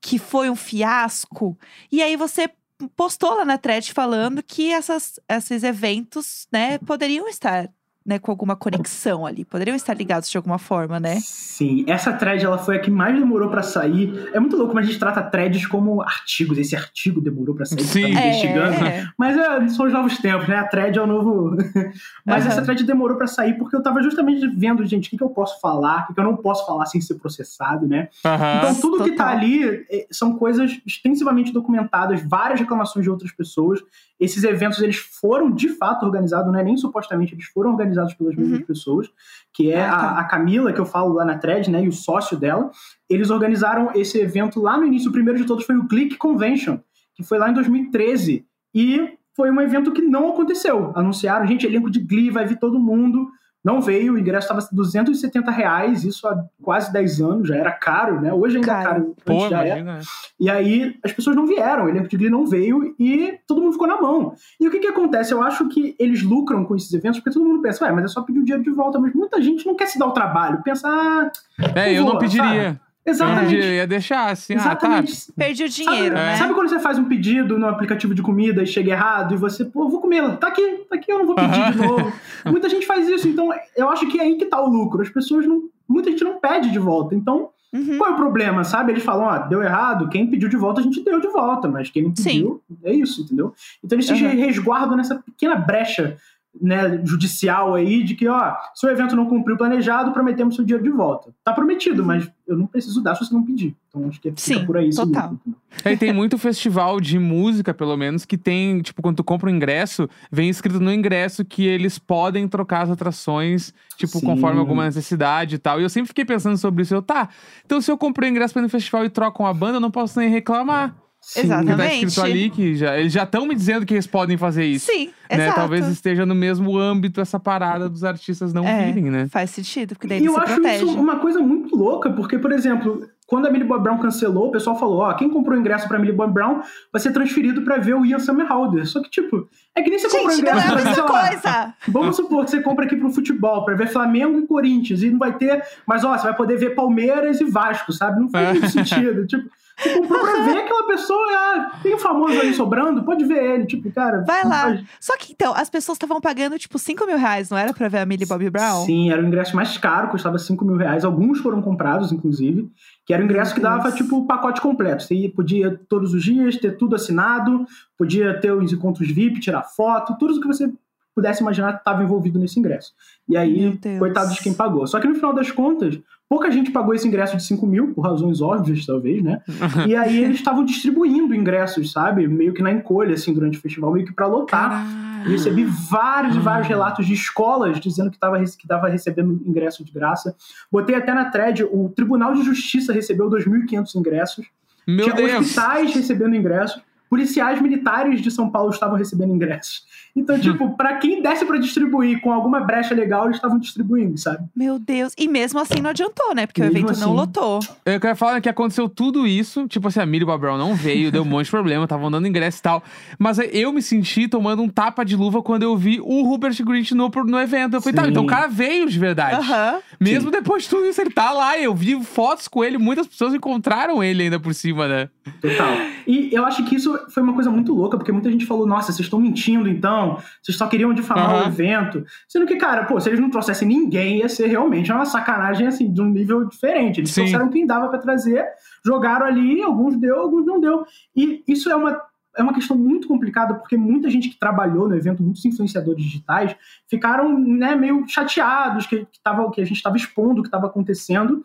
que 0.00 0.18
foi 0.18 0.48
um 0.48 0.56
fiasco? 0.56 1.58
E 1.92 2.02
aí 2.02 2.16
você 2.16 2.48
postou 2.96 3.34
lá 3.34 3.44
na 3.44 3.58
thread 3.58 3.92
falando 3.92 4.42
que 4.42 4.72
essas, 4.72 5.20
esses 5.28 5.62
eventos, 5.62 6.46
né, 6.50 6.78
poderiam 6.78 7.28
estar 7.28 7.68
né, 8.10 8.18
com 8.18 8.32
alguma 8.32 8.56
conexão 8.56 9.24
ali. 9.24 9.44
Poderiam 9.44 9.76
estar 9.76 9.94
ligados 9.94 10.28
de 10.28 10.36
alguma 10.36 10.58
forma, 10.58 10.98
né? 10.98 11.20
Sim, 11.20 11.84
essa 11.86 12.12
thread 12.12 12.44
ela 12.44 12.58
foi 12.58 12.76
a 12.76 12.78
que 12.80 12.90
mais 12.90 13.16
demorou 13.16 13.48
para 13.48 13.62
sair. 13.62 14.28
É 14.34 14.40
muito 14.40 14.56
louco, 14.56 14.74
mas 14.74 14.84
a 14.84 14.88
gente 14.88 14.98
trata 14.98 15.22
threads 15.22 15.64
como 15.66 16.02
artigos. 16.02 16.58
Esse 16.58 16.74
artigo 16.74 17.20
demorou 17.20 17.54
para 17.54 17.64
sair, 17.66 17.84
Sim. 17.84 18.02
tá 18.02 18.08
investigando. 18.08 18.84
É. 18.84 19.08
Mas 19.16 19.36
é, 19.38 19.68
são 19.68 19.86
os 19.86 19.92
novos 19.92 20.18
tempos, 20.18 20.48
né? 20.48 20.56
A 20.56 20.66
thread 20.66 20.98
é 20.98 21.02
o 21.02 21.06
novo. 21.06 21.56
mas 22.26 22.44
Aham. 22.44 22.52
essa 22.52 22.62
thread 22.62 22.82
demorou 22.82 23.16
para 23.16 23.28
sair 23.28 23.54
porque 23.56 23.76
eu 23.76 23.82
tava 23.82 24.02
justamente 24.02 24.44
vendo, 24.48 24.84
gente, 24.84 25.06
o 25.06 25.10
que, 25.10 25.16
que 25.16 25.22
eu 25.22 25.30
posso 25.30 25.60
falar, 25.60 26.02
o 26.02 26.06
que, 26.08 26.14
que 26.14 26.20
eu 26.20 26.24
não 26.24 26.36
posso 26.36 26.66
falar 26.66 26.86
sem 26.86 27.00
ser 27.00 27.14
processado, 27.14 27.86
né? 27.86 28.08
Aham. 28.24 28.56
Então, 28.58 28.74
tudo 28.74 29.04
que 29.04 29.12
tá 29.12 29.26
total. 29.26 29.38
ali 29.38 29.86
eh, 29.88 30.06
são 30.10 30.36
coisas 30.36 30.80
extensivamente 30.84 31.52
documentadas, 31.52 32.20
várias 32.26 32.58
reclamações 32.58 33.04
de 33.04 33.10
outras 33.10 33.30
pessoas. 33.30 33.80
Esses 34.18 34.44
eventos, 34.44 34.82
eles 34.82 34.96
foram 34.96 35.50
de 35.50 35.68
fato 35.68 36.04
organizados, 36.04 36.52
não 36.52 36.58
é 36.58 36.64
nem 36.64 36.76
supostamente, 36.76 37.34
eles 37.34 37.46
foram 37.46 37.70
organizados 37.70 37.99
pelas 38.14 38.34
mesmas 38.36 38.62
pessoas, 38.62 39.08
que 39.52 39.70
é 39.70 39.82
Ah, 39.82 39.90
tá. 39.90 39.96
a, 39.96 40.20
a 40.20 40.24
Camila, 40.24 40.72
que 40.72 40.80
eu 40.80 40.86
falo 40.86 41.14
lá 41.14 41.24
na 41.24 41.38
thread, 41.38 41.70
né, 41.70 41.84
e 41.84 41.88
o 41.88 41.92
sócio 41.92 42.36
dela. 42.36 42.70
Eles 43.08 43.30
organizaram 43.30 43.90
esse 43.94 44.18
evento 44.18 44.60
lá 44.60 44.76
no 44.76 44.86
início, 44.86 45.10
o 45.10 45.12
primeiro 45.12 45.38
de 45.38 45.46
todos 45.46 45.64
foi 45.64 45.76
o 45.76 45.86
Click 45.86 46.16
Convention, 46.16 46.78
que 47.14 47.22
foi 47.22 47.38
lá 47.38 47.50
em 47.50 47.54
2013. 47.54 48.46
E 48.74 49.18
foi 49.36 49.50
um 49.50 49.60
evento 49.60 49.92
que 49.92 50.02
não 50.02 50.30
aconteceu. 50.32 50.92
Anunciaram, 50.94 51.46
gente, 51.46 51.66
elenco 51.66 51.90
de 51.90 52.00
Glee, 52.00 52.30
vai 52.30 52.46
vir 52.46 52.58
todo 52.58 52.78
mundo. 52.78 53.28
Não 53.62 53.80
veio, 53.80 54.14
o 54.14 54.18
ingresso 54.18 54.46
estava 54.52 54.66
270 54.72 55.50
reais, 55.50 56.02
isso 56.04 56.26
há 56.26 56.44
quase 56.62 56.90
10 56.92 57.20
anos, 57.20 57.48
já 57.48 57.56
era 57.56 57.70
caro, 57.72 58.18
né? 58.20 58.32
Hoje 58.32 58.56
ainda 58.56 58.72
é 58.72 58.74
Caro. 58.74 58.88
caro. 58.88 59.16
Pô, 59.24 59.34
antes 59.34 59.50
já 59.50 59.64
era. 59.64 59.78
imagina. 59.80 60.00
E 60.38 60.48
aí 60.50 60.96
as 61.04 61.12
pessoas 61.12 61.36
não 61.36 61.46
vieram, 61.46 61.84
o 61.84 61.88
elenco 61.90 62.08
de 62.08 62.16
Glee 62.16 62.30
não 62.30 62.46
veio 62.46 62.94
e 62.98 63.38
todo 63.46 63.60
mundo 63.60 63.72
ficou 63.72 63.86
na 63.86 64.00
mão. 64.00 64.34
E 64.58 64.66
o 64.66 64.70
que 64.70 64.78
que 64.78 64.86
acontece? 64.86 65.32
Eu 65.34 65.42
acho 65.42 65.68
que 65.68 65.94
eles 65.98 66.22
lucram 66.22 66.64
com 66.64 66.74
esses 66.74 66.92
eventos 66.94 67.20
porque 67.20 67.32
todo 67.38 67.46
mundo 67.46 67.60
pensa, 67.60 67.84
ué, 67.84 67.92
mas 67.92 68.04
é 68.04 68.08
só 68.08 68.22
pedir 68.22 68.38
o 68.40 68.44
dinheiro 68.44 68.64
de 68.64 68.70
volta. 68.70 68.98
Mas 68.98 69.12
muita 69.12 69.40
gente 69.42 69.66
não 69.66 69.74
quer 69.74 69.86
se 69.86 69.98
dar 69.98 70.06
o 70.06 70.12
trabalho, 70.12 70.62
pensa, 70.64 70.88
ah, 70.88 71.30
É, 71.74 71.92
eu 71.92 72.04
não 72.04 72.16
pediria. 72.18 72.70
Não 72.72 72.89
exatamente. 73.04 73.50
pediria, 73.50 73.74
ia 73.76 73.86
deixar 73.86 74.30
assim, 74.30 74.54
Exatamente. 74.54 75.26
ah, 75.28 75.32
Perdi 75.36 75.64
o 75.64 75.68
dinheiro, 75.68 76.16
sabe, 76.16 76.26
né? 76.26 76.36
sabe 76.36 76.54
quando 76.54 76.68
você 76.68 76.78
faz 76.80 76.98
um 76.98 77.04
pedido 77.04 77.58
no 77.58 77.66
aplicativo 77.66 78.14
de 78.14 78.22
comida 78.22 78.62
e 78.62 78.66
chega 78.66 78.92
errado 78.92 79.34
e 79.34 79.36
você, 79.36 79.64
pô, 79.64 79.84
eu 79.84 79.88
vou 79.88 80.00
comer, 80.00 80.36
tá 80.36 80.48
aqui, 80.48 80.84
tá 80.88 80.96
aqui, 80.96 81.10
eu 81.12 81.18
não 81.18 81.26
vou 81.26 81.34
pedir 81.34 81.72
de 81.72 81.78
novo. 81.78 82.12
Muita 82.46 82.68
gente 82.68 82.86
faz 82.86 83.08
isso, 83.08 83.28
então 83.28 83.50
eu 83.76 83.88
acho 83.88 84.06
que 84.08 84.18
é 84.20 84.24
aí 84.24 84.36
que 84.36 84.46
tá 84.46 84.60
o 84.60 84.68
lucro. 84.68 85.02
As 85.02 85.08
pessoas 85.08 85.46
não. 85.46 85.62
Muita 85.88 86.10
gente 86.10 86.22
não 86.22 86.38
pede 86.38 86.70
de 86.70 86.78
volta. 86.78 87.14
Então, 87.14 87.50
Uhum. 87.72 87.98
qual 87.98 88.10
é 88.10 88.12
o 88.14 88.16
problema, 88.16 88.64
sabe? 88.64 88.90
Eles 88.90 89.04
falam, 89.04 89.26
ó, 89.28 89.38
deu 89.46 89.62
errado, 89.62 90.08
quem 90.08 90.26
pediu 90.28 90.48
de 90.48 90.56
volta, 90.56 90.80
a 90.80 90.82
gente 90.82 91.04
deu 91.04 91.20
de 91.20 91.28
volta, 91.28 91.68
mas 91.68 91.88
quem 91.88 92.02
não 92.02 92.10
pediu, 92.12 92.60
é 92.82 92.92
isso, 92.92 93.22
entendeu? 93.22 93.54
Então 93.84 93.96
eles 93.96 94.06
se 94.06 94.12
Uhum. 94.12 94.28
resguardam 94.28 94.96
nessa 94.96 95.14
pequena 95.14 95.54
brecha 95.54 96.16
né, 96.60 97.00
judicial 97.04 97.74
aí 97.74 98.02
de 98.02 98.14
que, 98.14 98.26
ó, 98.26 98.54
se 98.74 98.86
o 98.86 98.90
evento 98.90 99.14
não 99.14 99.26
cumpriu 99.26 99.54
o 99.54 99.58
planejado, 99.58 100.12
prometemos 100.12 100.56
seu 100.56 100.64
dinheiro 100.64 100.82
de 100.82 100.90
volta. 100.90 101.32
Tá 101.44 101.52
prometido, 101.52 102.04
mas 102.04 102.30
eu 102.46 102.56
não 102.56 102.66
preciso 102.66 103.00
dar 103.02 103.14
se 103.14 103.24
você 103.24 103.32
não 103.32 103.44
pedir. 103.44 103.76
Então 103.88 104.08
acho 104.08 104.20
que 104.20 104.30
fica 104.30 104.40
Sim, 104.40 104.66
por 104.66 104.76
aí 104.76 104.90
total. 104.90 105.38
É, 105.84 105.92
e 105.92 105.96
tem 105.96 106.12
muito 106.12 106.36
festival 106.38 107.00
de 107.00 107.18
música, 107.18 107.72
pelo 107.72 107.96
menos, 107.96 108.24
que 108.24 108.36
tem, 108.36 108.80
tipo, 108.82 109.00
quando 109.00 109.16
tu 109.16 109.24
compra 109.24 109.48
o 109.48 109.52
ingresso, 109.52 110.08
vem 110.30 110.48
escrito 110.48 110.80
no 110.80 110.92
ingresso 110.92 111.44
que 111.44 111.66
eles 111.66 111.98
podem 111.98 112.48
trocar 112.48 112.82
as 112.82 112.90
atrações, 112.90 113.72
tipo, 113.96 114.18
Sim. 114.18 114.26
conforme 114.26 114.58
alguma 114.58 114.84
necessidade 114.84 115.54
e 115.54 115.58
tal. 115.58 115.80
E 115.80 115.84
eu 115.84 115.88
sempre 115.88 116.08
fiquei 116.08 116.24
pensando 116.24 116.56
sobre 116.56 116.82
isso. 116.82 116.94
Eu, 116.94 117.02
tá, 117.02 117.28
então 117.64 117.80
se 117.80 117.90
eu 117.90 117.96
comprei 117.96 118.28
o 118.28 118.32
ingresso 118.32 118.52
pra 118.52 118.60
ir 118.60 118.64
no 118.64 118.68
festival 118.68 119.04
e 119.04 119.10
trocam 119.10 119.46
a 119.46 119.54
banda, 119.54 119.76
eu 119.76 119.80
não 119.80 119.90
posso 119.90 120.18
nem 120.18 120.28
reclamar. 120.28 120.94
Sim. 121.20 121.40
Exato. 121.40 121.64
Porque 121.64 121.76
tá 121.76 121.84
Exatamente. 121.84 122.06
escrito 122.06 122.26
ali 122.26 122.50
que 122.50 122.74
já, 122.74 122.98
eles 122.98 123.12
já 123.12 123.22
estão 123.24 123.46
me 123.46 123.54
dizendo 123.54 123.84
que 123.86 123.94
eles 123.94 124.06
podem 124.06 124.36
fazer 124.36 124.64
isso. 124.64 124.90
Sim, 124.90 125.10
né? 125.30 125.44
exato. 125.44 125.54
Talvez 125.56 125.86
esteja 125.88 126.24
no 126.26 126.34
mesmo 126.34 126.76
âmbito 126.78 127.20
essa 127.20 127.38
parada 127.38 127.88
dos 127.88 128.02
artistas 128.04 128.52
não 128.52 128.66
É. 128.66 128.86
virem, 128.86 129.10
né? 129.10 129.28
Faz 129.28 129.50
sentido, 129.50 129.94
porque 129.94 130.06
daí 130.08 130.22
E 130.22 130.24
eu 130.26 130.34
se 130.34 130.40
acho 130.40 130.54
protege. 130.54 130.84
isso 130.84 130.98
uma 130.98 131.16
coisa 131.16 131.40
muito 131.40 131.76
louca, 131.76 132.10
porque, 132.10 132.38
por 132.38 132.50
exemplo, 132.52 133.06
quando 133.26 133.46
a 133.46 133.50
Millie 133.50 133.68
Bob 133.68 133.80
Brown 133.82 133.98
cancelou, 133.98 134.48
o 134.48 134.50
pessoal 134.50 134.76
falou: 134.78 135.00
ó, 135.02 135.12
quem 135.12 135.28
comprou 135.30 135.56
o 135.56 135.60
ingresso 135.60 135.86
pra 135.86 135.98
Millie 136.00 136.16
Bob 136.16 136.32
Brown 136.32 136.62
vai 136.92 137.00
ser 137.00 137.12
transferido 137.12 137.62
pra 137.62 137.76
ver 137.76 137.94
o 137.94 138.04
Ian 138.04 138.18
Somerhalder. 138.18 138.86
Só 138.88 139.00
que, 139.00 139.08
tipo, 139.10 139.46
é 139.76 139.82
que 139.82 139.90
nem 139.90 139.98
você 140.00 140.08
comprou 140.08 140.26
o 140.26 140.30
Gente, 140.32 140.42
não 140.46 140.50
ingresso 140.52 140.66
é 140.66 140.70
a 140.70 140.72
pra 140.72 140.76
ver, 140.76 140.94
sei 140.94 141.02
mesma 141.02 141.12
lá, 141.12 141.28
coisa. 141.28 141.74
Vamos 141.88 142.16
supor 142.16 142.44
que 142.44 142.50
você 142.50 142.60
compra 142.62 142.86
aqui 142.86 142.96
pro 142.96 143.10
futebol, 143.12 143.64
pra 143.64 143.74
ver 143.74 143.86
Flamengo 143.88 144.38
e 144.40 144.46
Corinthians, 144.48 145.02
e 145.02 145.10
não 145.10 145.18
vai 145.18 145.34
ter. 145.36 145.62
Mas, 145.86 146.02
ó, 146.02 146.16
você 146.16 146.24
vai 146.24 146.34
poder 146.36 146.56
ver 146.58 146.70
Palmeiras 146.74 147.40
e 147.40 147.44
Vasco, 147.44 147.92
sabe? 147.92 148.18
Não 148.20 148.28
faz 148.30 148.48
É. 148.48 148.52
muito 148.52 148.68
sentido. 148.70 149.26
Tipo, 149.28 149.48
você 149.82 149.98
comprou 149.98 150.20
pra 150.20 150.40
ver 150.44 150.58
aquela 150.58 150.86
pessoa, 150.86 151.26
ah, 151.32 151.78
tem 151.82 151.94
um 151.94 151.98
famoso 151.98 152.40
aí 152.40 152.52
sobrando, 152.54 153.02
pode 153.02 153.24
ver 153.24 153.42
ele. 153.54 153.66
Tipo, 153.66 153.90
cara. 153.92 154.22
Vai 154.26 154.44
lá. 154.44 154.62
faz- 154.62 154.84
Só 155.00 155.16
que 155.16 155.32
então, 155.32 155.54
as 155.54 155.70
pessoas 155.70 155.96
estavam 155.96 156.20
pagando 156.20 156.58
tipo 156.58 156.78
5 156.78 157.06
mil 157.06 157.16
reais, 157.18 157.50
não 157.50 157.58
era 157.58 157.72
pra 157.72 157.88
ver 157.88 157.98
a 157.98 158.06
Millie 158.06 158.26
Bobby 158.26 158.50
Brown? 158.50 158.84
Sim, 158.84 159.10
era 159.10 159.22
o 159.22 159.26
ingresso 159.26 159.56
mais 159.56 159.76
caro, 159.78 160.08
custava 160.08 160.38
5 160.38 160.64
mil 160.64 160.76
reais. 160.76 161.04
Alguns 161.04 161.38
foram 161.40 161.60
comprados, 161.62 162.12
inclusive. 162.12 162.70
Que 163.06 163.14
era 163.14 163.22
o 163.22 163.24
ingresso 163.24 163.54
que 163.54 163.60
dava, 163.60 163.90
tipo, 163.90 164.18
o 164.18 164.26
pacote 164.26 164.60
completo. 164.60 165.02
Você 165.02 165.14
ia- 165.14 165.30
podia 165.32 165.80
todos 165.88 166.14
os 166.14 166.22
dias, 166.22 166.56
ter 166.56 166.76
tudo 166.76 166.94
assinado, 166.94 167.64
podia 167.98 168.38
ter 168.40 168.52
os 168.52 168.72
encontros 168.72 169.10
VIP, 169.10 169.40
tirar 169.40 169.62
foto, 169.62 170.16
tudo 170.18 170.34
o 170.36 170.40
que 170.40 170.46
você 170.46 170.70
pudesse 171.20 171.42
imaginar 171.42 171.76
estava 171.76 172.02
envolvido 172.02 172.38
nesse 172.38 172.58
ingresso. 172.58 172.92
E 173.28 173.36
aí, 173.36 173.78
coitado 173.98 174.32
de 174.32 174.40
quem 174.40 174.54
pagou. 174.54 174.86
Só 174.86 174.98
que 174.98 175.06
no 175.06 175.14
final 175.14 175.34
das 175.34 175.50
contas, 175.50 176.00
pouca 176.28 176.50
gente 176.50 176.70
pagou 176.70 176.94
esse 176.94 177.06
ingresso 177.06 177.36
de 177.36 177.44
5 177.44 177.66
mil, 177.66 177.92
por 177.92 178.00
razões 178.00 178.40
óbvias, 178.40 178.86
talvez, 178.86 179.22
né? 179.22 179.42
e 179.86 179.94
aí 179.94 180.24
eles 180.24 180.38
estavam 180.38 180.64
distribuindo 180.64 181.34
ingressos, 181.34 181.92
sabe? 181.92 182.26
Meio 182.26 182.54
que 182.54 182.62
na 182.62 182.72
encolha, 182.72 183.14
assim, 183.14 183.34
durante 183.34 183.58
o 183.58 183.60
festival, 183.60 183.92
meio 183.92 184.06
que 184.06 184.14
pra 184.14 184.26
lotar. 184.26 184.84
Eu 185.24 185.32
recebi 185.32 185.64
vários 185.64 186.34
e 186.34 186.38
vários 186.38 186.66
relatos 186.66 187.06
de 187.06 187.12
escolas 187.12 187.78
dizendo 187.78 188.10
que 188.10 188.16
estava 188.16 188.42
que 188.42 188.66
tava 188.66 188.88
recebendo 188.88 189.38
ingresso 189.44 189.84
de 189.84 189.92
graça. 189.92 190.34
Botei 190.72 190.94
até 190.94 191.12
na 191.12 191.26
thread, 191.26 191.62
o 191.64 191.90
Tribunal 191.90 192.32
de 192.32 192.42
Justiça 192.42 192.90
recebeu 192.90 193.28
2.500 193.28 193.94
ingressos. 193.96 194.46
Meu 194.88 195.04
Tinha 195.04 195.14
Deus! 195.14 195.40
hospitais 195.40 195.94
recebendo 195.94 196.34
ingressos. 196.34 196.82
Policiais 197.10 197.60
militares 197.60 198.22
de 198.22 198.30
São 198.30 198.48
Paulo 198.48 198.70
estavam 198.70 198.96
recebendo 198.96 199.34
ingressos. 199.34 199.84
Então, 200.14 200.38
tipo, 200.38 200.76
pra 200.76 200.96
quem 200.96 201.22
desse 201.22 201.44
pra 201.44 201.56
distribuir 201.58 202.20
com 202.20 202.32
alguma 202.32 202.60
brecha 202.60 202.94
legal, 202.94 203.24
eles 203.26 203.36
estavam 203.36 203.58
distribuindo, 203.58 204.16
sabe? 204.18 204.44
Meu 204.56 204.78
Deus. 204.78 205.12
E 205.18 205.28
mesmo 205.28 205.58
assim 205.60 205.80
não 205.80 205.90
adiantou, 205.90 206.34
né? 206.34 206.46
Porque 206.46 206.60
o 206.60 206.64
Mesmo 206.64 206.78
evento 206.78 206.98
não 207.00 207.08
assim. 207.08 207.16
lotou. 207.16 207.60
Eu 207.84 208.00
quero 208.00 208.16
falar 208.16 208.40
que 208.40 208.48
aconteceu 208.48 208.88
tudo 208.88 209.26
isso. 209.26 209.66
Tipo 209.68 209.88
assim, 209.88 210.00
a 210.00 210.06
Bob 210.26 210.40
Brown 210.40 210.58
não 210.58 210.74
veio, 210.74 211.12
deu 211.12 211.22
um 211.22 211.26
monte 211.26 211.44
de 211.46 211.50
problema, 211.50 211.84
estavam 211.84 212.10
dando 212.10 212.26
ingresso 212.26 212.58
e 212.58 212.62
tal. 212.62 212.82
Mas 213.18 213.38
eu 213.38 213.72
me 213.72 213.82
senti 213.82 214.26
tomando 214.28 214.62
um 214.62 214.68
tapa 214.68 215.04
de 215.04 215.14
luva 215.16 215.42
quando 215.42 215.62
eu 215.62 215.76
vi 215.76 216.00
o 216.00 216.22
Rupert 216.22 216.60
Grint 216.64 216.90
no, 216.92 217.08
no 217.08 217.38
evento. 217.40 217.74
Eu 217.74 217.80
falei, 217.80 217.94
tá, 217.94 218.04
Sim. 218.04 218.10
então 218.10 218.24
o 218.24 218.26
cara 218.26 218.48
veio 218.48 218.88
de 218.88 218.98
verdade. 218.98 219.36
Aham. 219.36 219.78
Mesmo 220.00 220.30
depois 220.30 220.64
de 220.64 220.68
tudo 220.68 220.86
isso, 220.86 221.00
ele 221.00 221.10
tá 221.10 221.30
lá. 221.30 221.58
Eu 221.58 221.74
vi 221.74 222.02
fotos 222.04 222.48
com 222.48 222.64
ele, 222.64 222.78
muitas 222.78 223.06
pessoas 223.06 223.32
encontraram 223.32 224.02
ele 224.02 224.24
ainda 224.24 224.40
por 224.40 224.54
cima, 224.54 224.88
né? 224.88 225.08
Total. 225.40 225.72
E 226.06 226.30
eu 226.32 226.44
acho 226.44 226.64
que 226.64 226.74
isso 226.74 226.98
foi 227.08 227.22
uma 227.22 227.34
coisa 227.34 227.50
muito 227.50 227.72
louca, 227.74 227.96
porque 227.96 228.12
muita 228.12 228.30
gente 228.30 228.46
falou: 228.46 228.66
nossa, 228.66 228.92
vocês 228.92 229.06
estão 229.06 229.20
mentindo 229.20 229.68
então, 229.68 230.18
vocês 230.42 230.56
só 230.56 230.66
queriam 230.66 230.92
difamar 230.92 231.30
Aham. 231.30 231.44
o 231.44 231.46
evento. 231.46 232.04
Sendo 232.28 232.46
que, 232.46 232.56
cara, 232.56 232.84
pô, 232.84 233.00
se 233.00 233.08
eles 233.08 233.20
não 233.20 233.30
trouxessem 233.30 233.66
ninguém, 233.66 234.18
ia 234.18 234.28
ser 234.28 234.46
realmente 234.46 234.92
uma 234.92 235.04
sacanagem, 235.04 235.66
assim, 235.66 235.92
de 235.92 236.00
um 236.00 236.10
nível 236.10 236.44
diferente. 236.44 237.00
Eles 237.00 237.10
Sim. 237.10 237.22
trouxeram 237.22 237.48
quem 237.48 237.66
dava 237.66 237.88
pra 237.88 237.98
trazer, 237.98 238.44
jogaram 238.84 239.26
ali, 239.26 239.62
alguns 239.62 239.96
deu, 239.96 240.18
alguns 240.18 240.44
não 240.44 240.60
deu. 240.60 240.84
E 241.14 241.42
isso 241.46 241.70
é 241.70 241.76
uma. 241.76 242.00
É 242.38 242.44
uma 242.44 242.54
questão 242.54 242.78
muito 242.78 243.08
complicada, 243.08 243.54
porque 243.54 243.76
muita 243.76 244.08
gente 244.08 244.28
que 244.28 244.38
trabalhou 244.38 244.88
no 244.88 244.94
evento, 244.94 245.20
muitos 245.20 245.44
influenciadores 245.44 246.00
digitais, 246.00 246.54
ficaram 246.88 247.36
né, 247.36 247.74
meio 247.74 248.06
chateados 248.06 248.86
que, 248.86 248.98
que, 248.98 249.20
tava, 249.20 249.50
que 249.50 249.60
a 249.60 249.64
gente 249.64 249.78
estava 249.78 249.96
expondo 249.96 250.38
o 250.38 250.42
que 250.42 250.46
estava 250.46 250.68
acontecendo, 250.68 251.42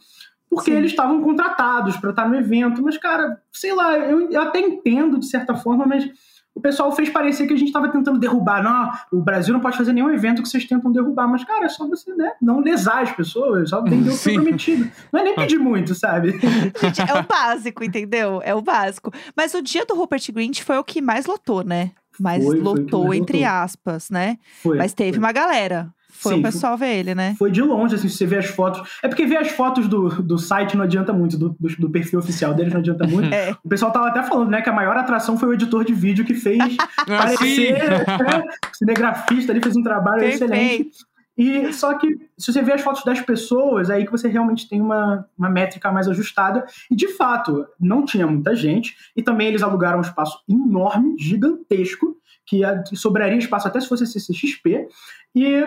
porque 0.56 0.72
Sim. 0.72 0.78
eles 0.78 0.92
estavam 0.92 1.22
contratados 1.22 1.98
para 1.98 2.12
estar 2.12 2.28
no 2.28 2.36
evento. 2.36 2.82
Mas, 2.82 2.98
cara, 2.98 3.42
sei 3.52 3.74
lá, 3.74 3.98
eu, 3.98 4.32
eu 4.32 4.42
até 4.42 4.60
entendo 4.60 5.20
de 5.20 5.28
certa 5.28 5.54
forma, 5.54 5.86
mas 5.86 6.10
o 6.56 6.62
pessoal 6.62 6.90
fez 6.94 7.10
parecer 7.10 7.46
que 7.46 7.54
a 7.54 7.58
gente 7.58 7.68
estava 7.68 7.90
tentando 7.90 8.18
derrubar. 8.18 8.64
Não, 8.64 8.90
o 9.12 9.22
Brasil 9.22 9.54
não 9.54 9.60
pode 9.60 9.78
fazer 9.78 9.92
nenhum 9.92 10.10
evento 10.10 10.42
que 10.42 10.48
vocês 10.48 10.64
tentam 10.66 10.90
derrubar. 10.90 11.28
Mas, 11.28 11.44
cara, 11.44 11.66
é 11.66 11.70
só 11.70 11.86
você 11.86 12.16
né, 12.16 12.32
não 12.42 12.62
lesar 12.62 13.04
as 13.04 13.12
pessoas, 13.12 13.70
só 13.72 13.82
vender 13.84 14.10
o 14.10 14.14
que 14.16 14.18
foi 14.18 14.34
prometido. 14.36 14.90
Não 15.12 15.20
é 15.20 15.24
nem 15.24 15.36
pedir 15.36 15.60
muito, 15.60 15.94
sabe? 15.94 16.32
Gente, 16.80 17.02
é 17.02 17.20
o 17.20 17.24
básico, 17.28 17.84
entendeu? 17.84 18.42
É 18.42 18.56
o 18.56 18.62
básico. 18.62 19.12
Mas 19.36 19.54
o 19.54 19.62
dia 19.62 19.86
do 19.86 19.96
Rupert 19.96 20.32
Grint 20.32 20.62
foi 20.62 20.78
o 20.78 20.84
que 20.84 21.02
mais 21.02 21.26
lotou, 21.26 21.64
né? 21.64 21.92
Mais 22.18 22.42
Foi, 22.42 22.56
foi 22.56 22.64
lotou, 22.64 23.08
mais 23.10 23.20
entre 23.20 23.40
lotou. 23.40 23.54
aspas, 23.54 24.10
né? 24.10 24.38
Foi, 24.64 24.78
Mas 24.78 24.94
teve 24.94 25.12
foi. 25.12 25.20
uma 25.20 25.34
galera. 25.34 25.90
Foi 26.18 26.34
Sim, 26.34 26.40
o 26.40 26.44
pessoal 26.44 26.78
ver 26.78 26.96
ele, 26.98 27.14
né? 27.14 27.36
Foi 27.38 27.52
de 27.52 27.62
longe, 27.62 27.96
assim, 27.96 28.08
se 28.08 28.18
você 28.18 28.26
vê 28.26 28.38
as 28.38 28.46
fotos. 28.46 29.00
É 29.04 29.08
porque 29.08 29.26
ver 29.26 29.38
as 29.38 29.50
fotos 29.50 29.88
do, 29.88 30.10
do 30.22 30.38
site 30.38 30.78
não 30.78 30.84
adianta 30.84 31.12
muito, 31.12 31.38
do, 31.38 31.56
do, 31.60 31.76
do 31.78 31.90
perfil 31.90 32.20
oficial 32.20 32.54
deles 32.54 32.74
não 32.74 32.80
adianta 32.80 33.06
muito. 33.06 33.26
É. 33.36 33.56
O 33.64 33.68
pessoal 33.68 33.92
tava 33.92 34.08
até 34.08 34.24
falando, 34.24 34.50
né, 34.50 34.62
que 34.62 34.70
a 34.70 34.74
maior 34.74 34.96
atração 34.96 35.38
foi 35.38 35.50
o 35.50 35.54
editor 35.54 35.84
de 35.84 35.94
vídeo 35.94 36.24
que 36.24 36.34
fez 36.34 36.78
parecer. 37.06 37.74
né, 37.74 38.44
cinegrafista 38.72 39.52
ali 39.52 39.62
fez 39.62 39.76
um 39.76 39.84
trabalho 39.84 40.24
excelente. 40.24 40.84
Perfeito. 40.84 41.16
E 41.38 41.74
só 41.74 41.98
que 41.98 42.08
se 42.38 42.52
você 42.52 42.62
vê 42.62 42.74
as 42.74 42.82
fotos 42.82 43.04
das 43.04 43.20
pessoas, 43.20 43.90
é 43.90 43.96
aí 43.96 44.06
que 44.06 44.12
você 44.12 44.28
realmente 44.28 44.70
tem 44.70 44.80
uma, 44.80 45.28
uma 45.38 45.50
métrica 45.50 45.92
mais 45.92 46.08
ajustada. 46.08 46.66
E 46.90 46.96
de 46.96 47.10
fato, 47.10 47.66
não 47.80 48.06
tinha 48.06 48.26
muita 48.26 48.56
gente. 48.56 48.96
E 49.16 49.22
também 49.22 49.48
eles 49.48 49.62
alugaram 49.62 49.98
um 49.98 50.02
espaço 50.02 50.40
enorme, 50.48 51.16
gigantesco, 51.20 52.16
que 52.46 52.62
sobraria 52.94 53.38
espaço 53.38 53.68
até 53.68 53.82
se 53.82 53.90
fosse 53.90 54.08
CCXP. 54.08 54.88
E 55.36 55.64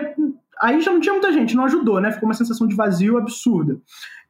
aí 0.59 0.81
já 0.81 0.91
não 0.91 0.99
tinha 0.99 1.13
muita 1.13 1.31
gente, 1.31 1.55
não 1.55 1.65
ajudou, 1.65 2.01
né? 2.01 2.11
Ficou 2.11 2.27
uma 2.27 2.33
sensação 2.35 2.67
de 2.67 2.75
vazio 2.75 3.17
absurda. 3.17 3.77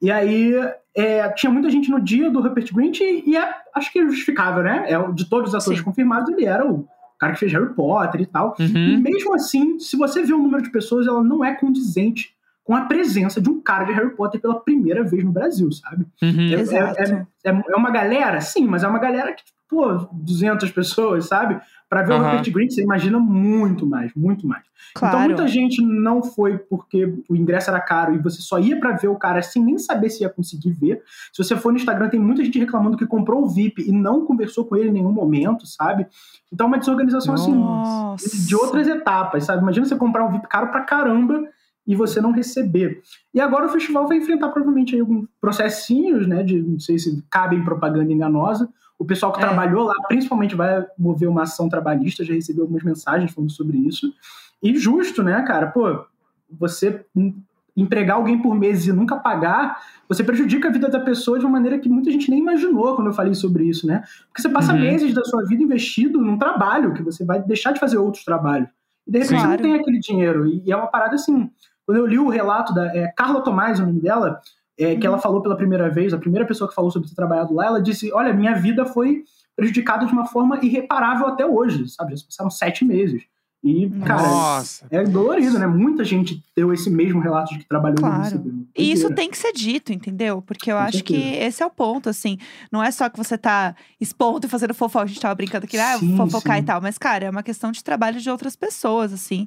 E 0.01 0.11
aí 0.11 0.53
é, 0.95 1.29
tinha 1.29 1.51
muita 1.51 1.69
gente 1.69 1.89
no 1.89 1.99
dia 1.99 2.29
do 2.29 2.41
Rupert 2.41 2.73
Grint 2.73 2.99
e, 2.99 3.23
e 3.25 3.37
é, 3.37 3.53
acho 3.73 3.91
que 3.91 3.99
é 3.99 4.05
justificável, 4.05 4.63
né? 4.63 4.85
É, 4.91 5.11
de 5.11 5.29
todos 5.29 5.49
os 5.49 5.55
atores 5.55 5.79
Sim. 5.79 5.85
confirmados, 5.85 6.29
ele 6.29 6.45
era 6.45 6.65
o 6.65 6.87
cara 7.19 7.33
que 7.33 7.39
fez 7.39 7.51
Harry 7.51 7.73
Potter 7.73 8.21
e 8.21 8.25
tal. 8.25 8.55
E 8.59 8.63
Uhum. 8.63 9.01
mesmo 9.01 9.33
assim, 9.33 9.79
se 9.79 9.97
você 9.97 10.21
vê 10.23 10.33
o 10.33 10.37
número 10.37 10.63
de 10.63 10.71
pessoas, 10.71 11.07
ela 11.07 11.23
não 11.23 11.43
é 11.43 11.53
condizente 11.55 12.33
com 12.63 12.75
a 12.75 12.81
presença 12.81 13.41
de 13.41 13.49
um 13.49 13.59
cara 13.59 13.83
de 13.83 13.93
Harry 13.93 14.15
Potter 14.15 14.39
pela 14.39 14.59
primeira 14.59 15.03
vez 15.03 15.23
no 15.23 15.31
Brasil, 15.31 15.71
sabe? 15.71 16.05
Uhum. 16.21 16.53
É-. 16.53 17.45
É, 17.45 17.49
é, 17.51 17.61
é 17.71 17.75
uma 17.75 17.89
galera, 17.89 18.39
sim, 18.41 18.67
mas 18.67 18.83
é 18.83 18.87
uma 18.87 18.99
galera 18.99 19.33
que, 19.33 19.43
pô, 19.69 20.09
200 20.11 20.71
pessoas, 20.71 21.27
sabe? 21.27 21.61
Pra 21.87 22.03
ver 22.03 22.13
o 22.13 22.15
Aham. 22.15 22.31
Rupert 22.31 22.51
Grint, 22.51 22.71
você 22.71 22.81
imagina 22.81 23.19
muito 23.19 23.85
mais, 23.85 24.11
muito 24.15 24.45
mais. 24.45 24.63
Claro. 24.95 25.15
Então 25.15 25.27
muita 25.27 25.47
gente 25.47 25.81
não 25.81 26.23
foi 26.23 26.57
porque 26.57 27.13
o 27.29 27.35
ingresso 27.35 27.69
era 27.69 27.79
caro 27.79 28.15
e 28.15 28.17
você 28.17 28.41
só 28.41 28.59
ia 28.59 28.79
pra 28.79 28.93
ver 28.93 29.07
o 29.07 29.15
cara 29.15 29.41
sem 29.41 29.63
nem 29.63 29.77
saber 29.77 30.09
se 30.09 30.23
ia 30.23 30.29
conseguir 30.29 30.71
ver. 30.71 31.03
Se 31.31 31.43
você 31.43 31.55
for 31.55 31.71
no 31.71 31.77
Instagram, 31.77 32.09
tem 32.09 32.19
muita 32.19 32.43
gente 32.43 32.59
reclamando 32.59 32.97
que 32.97 33.05
comprou 33.05 33.43
o 33.43 33.47
VIP 33.47 33.87
e 33.87 33.91
não 33.91 34.25
conversou 34.25 34.65
com 34.65 34.75
ele 34.75 34.89
em 34.89 34.93
nenhum 34.93 35.11
momento, 35.11 35.67
sabe? 35.67 36.07
Então 36.51 36.65
é 36.65 36.67
uma 36.67 36.79
desorganização 36.79 37.35
assim 37.35 37.53
Nossa. 37.53 38.47
de 38.47 38.55
outras 38.55 38.87
etapas, 38.87 39.45
sabe? 39.45 39.61
Imagina 39.61 39.85
você 39.85 39.95
comprar 39.95 40.25
um 40.25 40.31
VIP 40.31 40.47
caro 40.47 40.67
pra 40.67 40.81
caramba 40.81 41.43
e 41.89 41.95
você 41.95 42.21
não 42.21 42.31
receber. 42.31 43.01
E 43.33 43.41
agora 43.41 43.65
o 43.65 43.69
festival 43.69 44.07
vai 44.07 44.17
enfrentar 44.17 44.49
provavelmente 44.49 44.93
aí 44.93 45.01
alguns 45.01 45.25
processinhos, 45.41 46.27
né? 46.27 46.43
De 46.43 46.61
não 46.61 46.79
sei 46.79 46.99
se 46.99 47.23
cabem 47.29 47.63
propaganda 47.63 48.13
enganosa. 48.13 48.69
O 48.97 49.03
pessoal 49.03 49.31
que 49.33 49.39
É. 49.39 49.41
trabalhou 49.41 49.85
lá 49.85 49.93
principalmente 50.07 50.55
vai 50.55 50.85
mover 50.97 51.27
uma 51.27 51.43
ação 51.43 51.67
trabalhista, 51.67 52.23
já 52.23 52.33
recebeu 52.33 52.63
algumas 52.63 52.83
mensagens 52.83 53.31
falando 53.33 53.49
sobre 53.51 53.77
isso. 53.79 54.13
E 54.61 54.77
justo, 54.77 55.23
né, 55.23 55.41
cara? 55.41 55.67
Pô, 55.67 56.05
você 56.51 57.03
em- 57.15 57.35
empregar 57.75 58.17
alguém 58.17 58.37
por 58.41 58.53
mês 58.55 58.85
e 58.87 58.91
nunca 58.91 59.15
pagar, 59.15 59.79
você 60.07 60.21
prejudica 60.23 60.67
a 60.67 60.71
vida 60.71 60.89
da 60.89 60.99
pessoa 60.99 61.39
de 61.39 61.45
uma 61.45 61.51
maneira 61.53 61.79
que 61.79 61.87
muita 61.87 62.11
gente 62.11 62.29
nem 62.29 62.39
imaginou 62.41 62.93
quando 62.95 63.07
eu 63.07 63.13
falei 63.13 63.33
sobre 63.33 63.63
isso, 63.63 63.87
né? 63.87 64.03
Porque 64.27 64.41
você 64.41 64.49
passa 64.49 64.73
Uhum. 64.73 64.79
meses 64.81 65.13
da 65.13 65.23
sua 65.23 65.43
vida 65.45 65.63
investido 65.63 66.19
num 66.21 66.37
trabalho 66.37 66.93
que 66.93 67.01
você 67.01 67.23
vai 67.25 67.41
deixar 67.41 67.71
de 67.71 67.79
fazer 67.79 67.97
outros 67.97 68.23
trabalhos. 68.25 68.67
E 69.07 69.11
de 69.11 69.19
repente 69.19 69.29
Sim. 69.29 69.35
você 69.37 69.41
não 69.47 69.55
Claro. 69.57 69.61
tem 69.63 69.73
aquele 69.79 69.99
dinheiro. 69.99 70.45
E 70.45 70.69
é 70.71 70.75
uma 70.75 70.87
parada 70.87 71.15
assim. 71.15 71.49
Quando 71.89 71.97
eu 71.97 72.05
li 72.05 72.19
o 72.19 72.29
relato 72.29 72.71
da 72.71 72.85
é, 72.95 73.07
Carla 73.13 73.41
Tomás, 73.41 73.79
o 73.79 73.83
nome 73.83 73.99
dela, 73.99 74.39
é, 74.77 74.95
que 74.95 75.07
ela 75.07 75.17
falou 75.17 75.41
pela 75.41 75.57
primeira 75.57 75.89
vez, 75.89 76.13
a 76.13 76.19
primeira 76.19 76.45
pessoa 76.45 76.69
que 76.69 76.75
falou 76.75 76.91
sobre 76.91 77.09
ter 77.09 77.15
trabalhado 77.15 77.51
lá, 77.51 77.65
ela 77.65 77.81
disse: 77.81 78.13
Olha, 78.13 78.31
minha 78.31 78.53
vida 78.53 78.85
foi 78.85 79.23
prejudicada 79.55 80.05
de 80.05 80.13
uma 80.13 80.27
forma 80.27 80.63
irreparável 80.63 81.25
até 81.25 81.43
hoje, 81.43 81.89
sabe? 81.89 82.15
Já 82.15 82.23
passaram 82.27 82.51
sete 82.51 82.85
meses. 82.85 83.23
E, 83.61 83.89
cara, 84.05 84.21
Nossa. 84.21 84.87
é 84.89 85.03
dolorido, 85.03 85.59
né? 85.59 85.67
Muita 85.67 86.05
gente 86.05 86.41
deu 86.55 86.71
esse 86.73 86.89
mesmo 86.89 87.19
relato 87.19 87.51
de 87.53 87.59
que 87.59 87.67
trabalhou 87.67 87.97
Claro. 87.97 88.23
recebeu. 88.23 88.53
E 88.77 88.89
isso 88.91 89.13
tem 89.13 89.29
que 89.29 89.37
ser 89.37 89.51
dito, 89.51 89.91
entendeu? 89.91 90.41
Porque 90.41 90.71
eu 90.71 90.77
Com 90.77 90.83
acho 90.83 91.03
que 91.03 91.13
certeza. 91.13 91.43
esse 91.45 91.63
é 91.63 91.65
o 91.65 91.69
ponto, 91.69 92.07
assim. 92.09 92.37
Não 92.71 92.81
é 92.81 92.89
só 92.89 93.09
que 93.09 93.17
você 93.17 93.37
tá 93.37 93.75
expondo 93.99 94.47
e 94.47 94.49
fazendo 94.49 94.73
fofoca. 94.73 95.03
A 95.03 95.07
gente 95.07 95.19
tava 95.19 95.35
brincando 95.35 95.65
aqui, 95.65 95.77
ah, 95.77 95.97
Sim, 95.99 96.15
fofocar 96.15 96.55
sim. 96.55 96.63
e 96.63 96.65
tal. 96.65 96.79
Mas, 96.81 96.97
cara, 96.97 97.25
é 97.25 97.29
uma 97.29 97.43
questão 97.43 97.71
de 97.71 97.83
trabalho 97.83 98.21
de 98.21 98.29
outras 98.29 98.55
pessoas, 98.55 99.11
assim. 99.11 99.45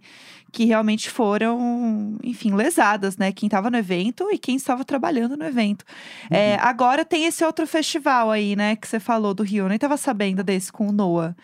Que 0.53 0.67
realmente 0.67 1.09
foram, 1.09 2.19
enfim, 2.23 2.53
lesadas, 2.55 3.17
né? 3.17 3.33
Quem 3.33 3.49
tava 3.49 3.71
no 3.71 3.79
evento 3.79 4.29
e 4.31 4.37
quem 4.37 4.57
estava 4.57 4.85
trabalhando 4.85 5.35
no 5.39 5.45
evento. 5.47 5.83
Uhum. 6.31 6.37
É, 6.37 6.57
agora 6.61 7.05
tem 7.07 7.25
esse 7.25 7.43
outro 7.43 7.67
festival 7.67 8.31
aí, 8.31 8.55
né? 8.55 8.77
Que 8.77 8.87
você 8.87 9.01
falou 9.01 9.33
do 9.33 9.43
Rio. 9.43 9.65
Eu 9.65 9.69
nem 9.71 9.79
tava 9.79 9.97
sabendo 9.97 10.45
desse 10.45 10.71
com 10.71 10.89
o 10.89 10.93
Noah. 10.93 11.35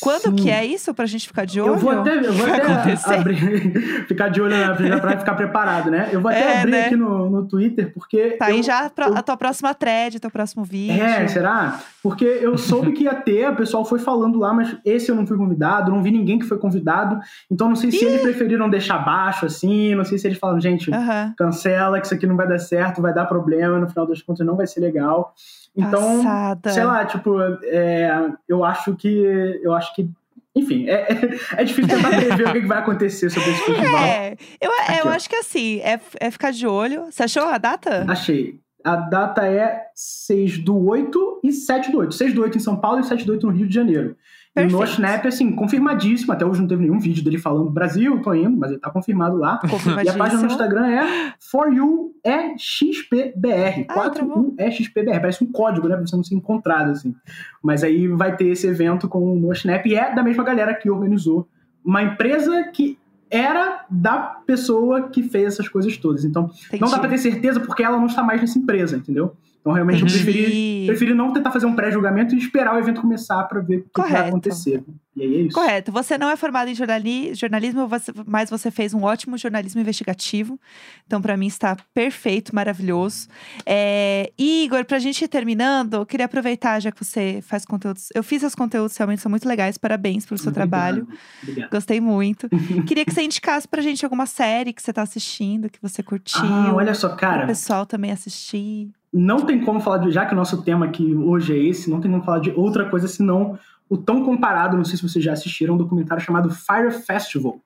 Quando 0.00 0.24
Sim. 0.24 0.36
que 0.36 0.50
é 0.50 0.66
isso 0.66 0.92
pra 0.92 1.06
gente 1.06 1.26
ficar 1.26 1.46
de 1.46 1.58
olho? 1.60 1.72
Eu 1.72 1.78
vou 1.78 1.90
até, 1.92 2.17
eu 2.24 2.32
vou 2.32 2.46
Vai 2.46 2.60
até 2.60 2.72
acontecer? 2.72 3.14
abrir, 3.14 4.04
ficar 4.06 4.28
de 4.28 4.40
olho 4.40 4.56
na 4.56 5.00
pra 5.00 5.18
ficar 5.18 5.34
preparado, 5.34 5.90
né? 5.90 6.08
Eu 6.12 6.20
vou 6.20 6.30
até 6.30 6.40
É, 6.40 6.58
abrir 6.60 6.70
né? 6.72 6.86
aqui 6.86 6.96
no, 6.96 7.28
no 7.30 7.46
Twitter, 7.46 7.92
porque. 7.92 8.30
Tá 8.38 8.46
aí 8.46 8.58
eu- 8.58 8.62
já 8.62 8.86
a 8.86 8.90
pro- 8.90 9.06
eu- 9.06 9.16
a 9.16 9.22
tua 9.22 9.36
próxima 9.36 9.72
thread, 9.74 10.18
teu 10.20 10.30
próximo 10.30 10.64
vídeo. 10.64 11.02
É, 11.02 11.26
será? 11.28 11.78
Porque 12.02 12.24
eu 12.24 12.56
soube 12.56 12.92
que 12.92 13.04
ia 13.04 13.14
ter, 13.14 13.50
o 13.50 13.56
pessoal 13.56 13.84
foi 13.84 13.98
falando 13.98 14.38
lá, 14.38 14.52
mas 14.54 14.76
esse 14.84 15.10
eu 15.10 15.14
não 15.14 15.26
fui 15.26 15.36
convidado, 15.36 15.90
não 15.90 16.02
vi 16.02 16.10
ninguém 16.10 16.38
que 16.38 16.46
foi 16.46 16.58
convidado. 16.58 17.18
Então 17.50 17.68
não 17.68 17.76
sei 17.76 17.90
se 17.90 18.04
eles 18.04 18.22
preferiram 18.22 18.68
deixar 18.70 18.98
baixo 18.98 19.46
assim, 19.46 19.94
não 19.94 20.04
sei 20.04 20.18
se 20.18 20.26
eles 20.26 20.38
falam, 20.38 20.60
gente, 20.60 20.92
Aham. 20.92 21.34
cancela, 21.36 21.98
que 22.00 22.06
isso 22.06 22.14
aqui 22.14 22.26
não 22.26 22.36
vai 22.36 22.46
dar 22.48 22.58
certo, 22.58 23.02
vai 23.02 23.12
dar 23.12 23.26
problema, 23.26 23.78
no 23.78 23.88
final 23.88 24.06
das 24.06 24.22
contas 24.22 24.46
não 24.46 24.56
vai 24.56 24.66
ser 24.66 24.80
legal. 24.80 25.34
Então, 25.76 26.24
Passada. 26.24 26.70
sei 26.70 26.82
lá, 26.84 27.04
tipo, 27.04 27.38
é, 27.62 28.10
eu 28.48 28.64
acho 28.64 28.96
que. 28.96 29.60
Eu 29.62 29.72
acho 29.74 29.94
que. 29.94 30.10
Enfim, 30.56 30.88
é, 30.88 31.12
é, 31.12 31.60
é 31.60 31.64
difícil 31.64 31.88
tentar 31.88 32.10
prever 32.10 32.48
o 32.48 32.52
que 32.52 32.60
vai 32.60 32.78
acontecer 32.78 33.30
sobre 33.30 33.50
esse 33.50 33.64
festival. 33.64 34.04
É, 34.04 34.36
eu, 34.60 34.70
Aqui, 34.72 35.00
eu 35.00 35.08
acho 35.10 35.28
que 35.28 35.36
assim, 35.36 35.80
é, 35.80 36.00
é 36.20 36.30
ficar 36.30 36.50
de 36.50 36.66
olho. 36.66 37.06
Você 37.10 37.22
achou 37.22 37.44
a 37.44 37.58
data? 37.58 38.04
Achei. 38.08 38.60
A 38.84 38.96
data 38.96 39.46
é 39.46 39.82
6 39.94 40.58
do 40.58 40.86
8 40.86 41.40
e 41.44 41.52
7 41.52 41.90
do 41.90 41.98
8. 41.98 42.14
6 42.14 42.34
do 42.34 42.42
8 42.42 42.56
em 42.56 42.60
São 42.60 42.76
Paulo 42.76 43.00
e 43.00 43.04
7 43.04 43.24
do 43.24 43.32
8 43.32 43.46
no 43.46 43.52
Rio 43.52 43.68
de 43.68 43.74
Janeiro. 43.74 44.16
E 44.62 44.66
no 44.66 44.78
Perfeito. 44.78 45.00
Snap, 45.00 45.26
assim, 45.26 45.52
confirmadíssimo. 45.52 46.32
Até 46.32 46.44
hoje 46.44 46.60
não 46.60 46.68
teve 46.68 46.82
nenhum 46.82 46.98
vídeo 46.98 47.22
dele 47.22 47.38
falando 47.38 47.70
Brasil, 47.70 48.20
tô 48.22 48.34
indo, 48.34 48.56
mas 48.56 48.70
ele 48.70 48.80
tá 48.80 48.90
confirmado 48.90 49.36
lá. 49.36 49.60
E 50.04 50.08
a 50.08 50.14
página 50.14 50.42
no. 50.42 50.46
Instagram 50.48 50.86
é 50.86 51.34
For 51.38 51.72
You 51.72 52.12
é 52.24 52.56
XPBR. 52.56 53.86
Ah, 53.88 54.10
tá 54.10 54.22
bom. 54.24 54.52
41 54.52 54.54
é 54.58 54.70
XPBR. 54.70 55.20
Parece 55.20 55.44
um 55.44 55.50
código, 55.50 55.88
né? 55.88 55.96
Pra 55.96 56.06
você 56.06 56.16
não 56.16 56.24
ser 56.24 56.34
encontrado, 56.34 56.90
assim. 56.90 57.14
Mas 57.62 57.82
aí 57.84 58.08
vai 58.08 58.36
ter 58.36 58.48
esse 58.48 58.66
evento 58.66 59.08
com 59.08 59.32
o 59.32 59.36
No 59.36 59.52
Snap 59.52 59.84
e 59.86 59.94
é 59.94 60.14
da 60.14 60.22
mesma 60.22 60.44
galera 60.44 60.74
que 60.74 60.90
organizou. 60.90 61.48
Uma 61.84 62.02
empresa 62.02 62.64
que 62.72 62.98
era 63.30 63.84
da 63.90 64.18
pessoa 64.46 65.08
que 65.08 65.22
fez 65.22 65.54
essas 65.54 65.68
coisas 65.68 65.96
todas. 65.96 66.24
Então, 66.24 66.42
não 66.42 66.48
dá 66.48 66.76
Entendi. 66.76 67.00
pra 67.00 67.08
ter 67.08 67.18
certeza 67.18 67.60
porque 67.60 67.82
ela 67.82 67.98
não 67.98 68.06
está 68.06 68.22
mais 68.22 68.40
nessa 68.40 68.58
empresa, 68.58 68.96
entendeu? 68.96 69.36
Então, 69.60 69.72
realmente, 69.72 70.00
eu 70.00 70.06
Entendi. 70.06 70.22
preferi, 70.24 70.82
preferi 70.86 71.14
não 71.14 71.32
tentar 71.32 71.50
fazer 71.50 71.66
um 71.66 71.74
pré-julgamento 71.74 72.34
e 72.34 72.38
esperar 72.38 72.74
o 72.74 72.78
evento 72.78 73.00
começar 73.02 73.42
pra 73.44 73.60
ver 73.60 73.78
o 73.78 73.82
que 73.82 73.88
que 73.94 74.00
vai 74.00 74.10
Correto. 74.10 74.28
acontecer. 74.28 74.82
E 75.16 75.22
aí 75.22 75.34
é 75.34 75.40
isso. 75.42 75.54
Correto. 75.54 75.90
Você 75.92 76.16
não 76.16 76.30
é 76.30 76.36
formado 76.36 76.68
em 76.70 76.74
jornali- 76.74 77.34
jornalismo, 77.34 77.88
mas 78.26 78.48
você 78.48 78.70
fez 78.70 78.94
um 78.94 79.02
ótimo 79.02 79.36
jornalismo 79.36 79.80
investigativo. 79.80 80.58
Então, 81.06 81.20
pra 81.20 81.36
mim, 81.36 81.48
está 81.48 81.76
perfeito, 81.92 82.54
maravilhoso. 82.54 83.26
É, 83.66 84.30
Igor, 84.38 84.84
pra 84.84 84.98
gente 84.98 85.22
ir 85.24 85.28
terminando, 85.28 85.94
eu 85.94 86.06
queria 86.06 86.26
aproveitar, 86.26 86.80
já 86.80 86.90
que 86.92 87.04
você 87.04 87.40
faz 87.42 87.64
conteúdos. 87.64 88.08
Eu 88.14 88.22
fiz 88.22 88.40
seus 88.40 88.54
conteúdos, 88.54 88.96
realmente 88.96 89.20
são 89.20 89.28
muito 89.28 89.46
legais. 89.48 89.76
Parabéns 89.76 90.24
pelo 90.24 90.38
seu 90.38 90.50
Obrigado. 90.50 90.68
trabalho. 90.70 91.08
Obrigado. 91.42 91.70
Gostei 91.70 92.00
muito. 92.00 92.48
queria 92.86 93.04
que 93.04 93.12
você 93.12 93.22
indicasse 93.22 93.66
pra 93.68 93.82
gente 93.82 94.04
alguma 94.04 94.24
série 94.24 94.72
que 94.72 94.80
você 94.80 94.92
tá 94.92 95.02
assistindo, 95.02 95.68
que 95.68 95.82
você 95.82 96.02
curtiu. 96.02 96.40
Ah, 96.44 96.72
olha 96.74 96.94
só, 96.94 97.08
Para 97.08 97.16
cara. 97.18 97.44
o 97.44 97.46
pessoal 97.48 97.84
também 97.84 98.12
assistir. 98.12 98.90
Não 99.12 99.40
tem 99.40 99.64
como 99.64 99.80
falar 99.80 99.98
de. 99.98 100.10
Já 100.10 100.26
que 100.26 100.32
o 100.32 100.36
nosso 100.36 100.62
tema 100.62 100.86
aqui 100.86 101.14
hoje 101.14 101.54
é 101.54 101.58
esse, 101.58 101.90
não 101.90 102.00
tem 102.00 102.10
como 102.10 102.22
falar 102.22 102.40
de 102.40 102.50
outra 102.50 102.88
coisa 102.88 103.08
senão 103.08 103.58
o 103.88 103.96
tão 103.96 104.24
comparado, 104.24 104.76
não 104.76 104.84
sei 104.84 104.96
se 104.96 105.08
vocês 105.08 105.24
já 105.24 105.32
assistiram, 105.32 105.74
um 105.74 105.78
documentário 105.78 106.22
chamado 106.22 106.50
Fire 106.50 106.90
Festival. 106.90 107.60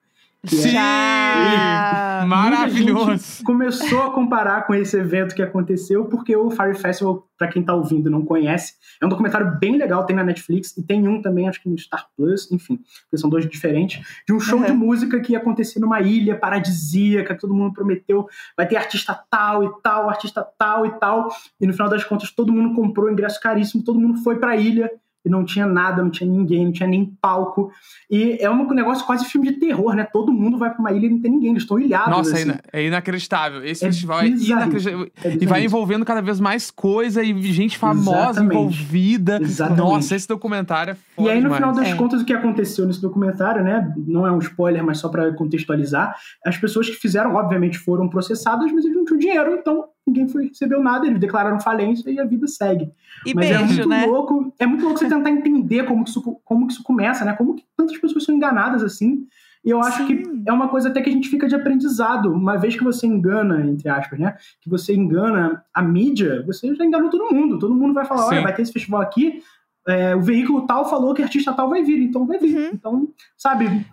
É- 0.45 0.47
Sim! 0.49 2.27
Maravilhoso. 2.27 3.43
Começou 3.43 4.01
a 4.03 4.11
comparar 4.11 4.65
com 4.67 4.73
esse 4.75 4.97
evento 4.97 5.35
que 5.35 5.41
aconteceu, 5.41 6.05
porque 6.05 6.35
o 6.35 6.49
Fire 6.51 6.75
Festival, 6.75 7.27
pra 7.37 7.47
quem 7.47 7.63
tá 7.63 7.73
ouvindo 7.73 8.07
e 8.09 8.11
não 8.11 8.23
conhece, 8.25 8.73
é 9.01 9.05
um 9.05 9.09
documentário 9.09 9.57
bem 9.59 9.77
legal, 9.77 10.05
tem 10.05 10.15
na 10.15 10.23
Netflix, 10.23 10.75
e 10.77 10.83
tem 10.83 11.07
um 11.07 11.21
também, 11.21 11.47
acho 11.47 11.61
que 11.61 11.69
no 11.69 11.77
Star 11.77 12.07
Plus, 12.17 12.51
enfim, 12.51 12.77
porque 13.03 13.17
são 13.17 13.29
dois 13.29 13.47
diferentes, 13.49 14.05
de 14.27 14.33
um 14.33 14.39
show 14.39 14.59
Uhum. 14.59 14.65
de 14.65 14.71
música 14.73 15.19
que 15.19 15.33
ia 15.33 15.37
acontecer 15.39 15.79
numa 15.79 16.01
ilha 16.01 16.37
paradisíaca, 16.37 17.33
que 17.35 17.41
todo 17.41 17.53
mundo 17.53 17.73
prometeu, 17.73 18.27
vai 18.55 18.67
ter 18.67 18.75
artista 18.77 19.17
tal 19.29 19.63
e 19.63 19.69
tal, 19.81 20.09
artista 20.09 20.45
tal 20.57 20.85
e 20.85 20.91
tal, 20.99 21.29
e 21.59 21.67
no 21.67 21.73
final 21.73 21.89
das 21.89 22.03
contas 22.03 22.31
todo 22.31 22.51
mundo 22.53 22.75
comprou 22.75 23.09
ingresso 23.11 23.39
caríssimo, 23.41 23.83
todo 23.83 23.99
mundo 23.99 24.19
foi 24.23 24.39
pra 24.39 24.55
ilha, 24.55 24.89
e 25.25 25.29
não 25.29 25.45
tinha 25.45 25.65
nada, 25.65 26.01
não 26.03 26.09
tinha 26.09 26.29
ninguém, 26.29 26.65
não 26.65 26.71
tinha 26.71 26.87
nem 26.87 27.05
palco. 27.21 27.71
E 28.11 28.37
é 28.41 28.49
um 28.49 28.67
negócio 28.73 29.05
quase 29.05 29.25
filme 29.25 29.47
de 29.51 29.59
terror, 29.59 29.95
né? 29.95 30.03
Todo 30.11 30.31
mundo 30.33 30.57
vai 30.57 30.69
pra 30.69 30.79
uma 30.79 30.91
ilha 30.91 31.05
e 31.05 31.09
não 31.09 31.21
tem 31.21 31.31
ninguém, 31.31 31.51
eles 31.51 31.63
estão 31.63 31.79
ilhados. 31.79 32.09
Nossa, 32.09 32.37
é, 32.37 32.41
assim. 32.41 32.51
é 32.73 32.85
inacreditável. 32.87 33.63
Esse 33.65 33.85
É 33.85 33.87
festival 33.87 34.21
é 34.21 34.27
inacreditável. 34.27 35.11
É 35.23 35.37
E 35.41 35.45
vai 35.45 35.63
envolvendo 35.63 36.03
cada 36.05 36.21
vez 36.21 36.39
mais 36.39 36.69
coisa 36.69 37.23
e 37.23 37.41
gente 37.53 37.77
famosa 37.77 38.31
Exatamente. 38.31 38.51
envolvida. 38.53 39.39
Exatamente. 39.41 39.79
Nossa, 39.81 40.15
esse 40.15 40.27
documentário 40.27 40.91
é 40.91 40.93
E 40.93 40.97
foda 41.15 41.29
aí, 41.31 41.35
no 41.37 41.41
demais. 41.43 41.55
final 41.57 41.73
das 41.73 41.87
É. 41.87 41.95
contas, 41.95 42.21
o 42.21 42.25
que 42.25 42.33
aconteceu 42.33 42.85
nesse 42.85 43.01
documentário, 43.01 43.63
né? 43.63 43.93
Não 44.05 44.27
é 44.27 44.31
um 44.31 44.39
spoiler, 44.39 44.83
mas 44.83 44.97
só 44.97 45.09
pra 45.09 45.31
contextualizar. 45.33 46.15
As 46.45 46.57
pessoas 46.57 46.89
que 46.89 46.95
fizeram, 46.95 47.35
obviamente, 47.35 47.77
foram 47.79 48.09
processadas, 48.09 48.71
mas 48.71 48.83
eles 48.83 48.97
não 48.97 49.05
tinham 49.05 49.19
dinheiro, 49.19 49.53
então 49.55 49.85
ninguém 50.05 50.27
foi, 50.27 50.47
recebeu 50.47 50.81
nada, 50.83 51.07
eles 51.07 51.19
declararam 51.19 51.59
falência 51.59 52.09
e 52.09 52.19
a 52.19 52.25
vida 52.25 52.47
segue. 52.47 52.91
E 53.25 53.33
mas 53.33 53.49
é 53.49 53.57
beijo, 53.57 53.73
muito 53.73 53.89
né? 53.89 54.05
louco, 54.05 54.53
é 54.59 54.65
muito 54.65 54.83
louco 54.83 54.99
você 54.99 55.07
tentar 55.07 55.29
entender 55.29 55.85
como 55.85 56.03
que 56.03 56.09
isso, 56.09 56.21
como 56.43 56.67
que 56.67 56.73
isso 56.73 56.83
começa, 56.83 57.23
né? 57.23 57.33
Como 57.33 57.55
que 57.55 57.63
tantas 57.75 57.97
pessoas 57.97 58.23
são 58.23 58.35
enganadas 58.35 58.83
assim. 58.83 59.25
E 59.65 59.69
eu 59.69 59.81
acho 59.81 60.05
que 60.05 60.25
Sim. 60.25 60.43
é 60.45 60.51
uma 60.51 60.67
coisa 60.67 60.89
até 60.89 61.01
que 61.01 61.09
a 61.09 61.13
gente 61.13 61.29
fica 61.29 61.47
de 61.47 61.55
aprendizado. 61.55 62.33
Uma 62.33 62.57
vez 62.57 62.75
que 62.75 62.83
você 62.83 63.07
engana, 63.07 63.65
entre 63.65 63.87
aspas, 63.87 64.19
né? 64.19 64.35
Que 64.59 64.69
você 64.69 64.93
engana 64.93 65.63
a 65.73 65.81
mídia, 65.81 66.43
você 66.45 66.75
já 66.75 66.83
enganou 66.83 67.09
todo 67.09 67.33
mundo. 67.33 67.57
Todo 67.57 67.73
mundo 67.73 67.93
vai 67.93 68.03
falar, 68.03 68.23
Sim. 68.23 68.27
olha, 68.29 68.41
vai 68.41 68.53
ter 68.53 68.61
esse 68.61 68.73
festival 68.73 68.99
aqui, 68.99 69.41
é, 69.87 70.15
o 70.15 70.21
veículo 70.21 70.65
tal 70.65 70.89
falou 70.89 71.13
que 71.13 71.21
artista 71.21 71.53
tal 71.53 71.69
vai 71.69 71.83
vir, 71.83 72.01
então 72.01 72.25
vai 72.25 72.37
vir. 72.37 72.57
Uhum. 72.57 72.69
Então, 72.73 73.07
sabe, 73.37 73.85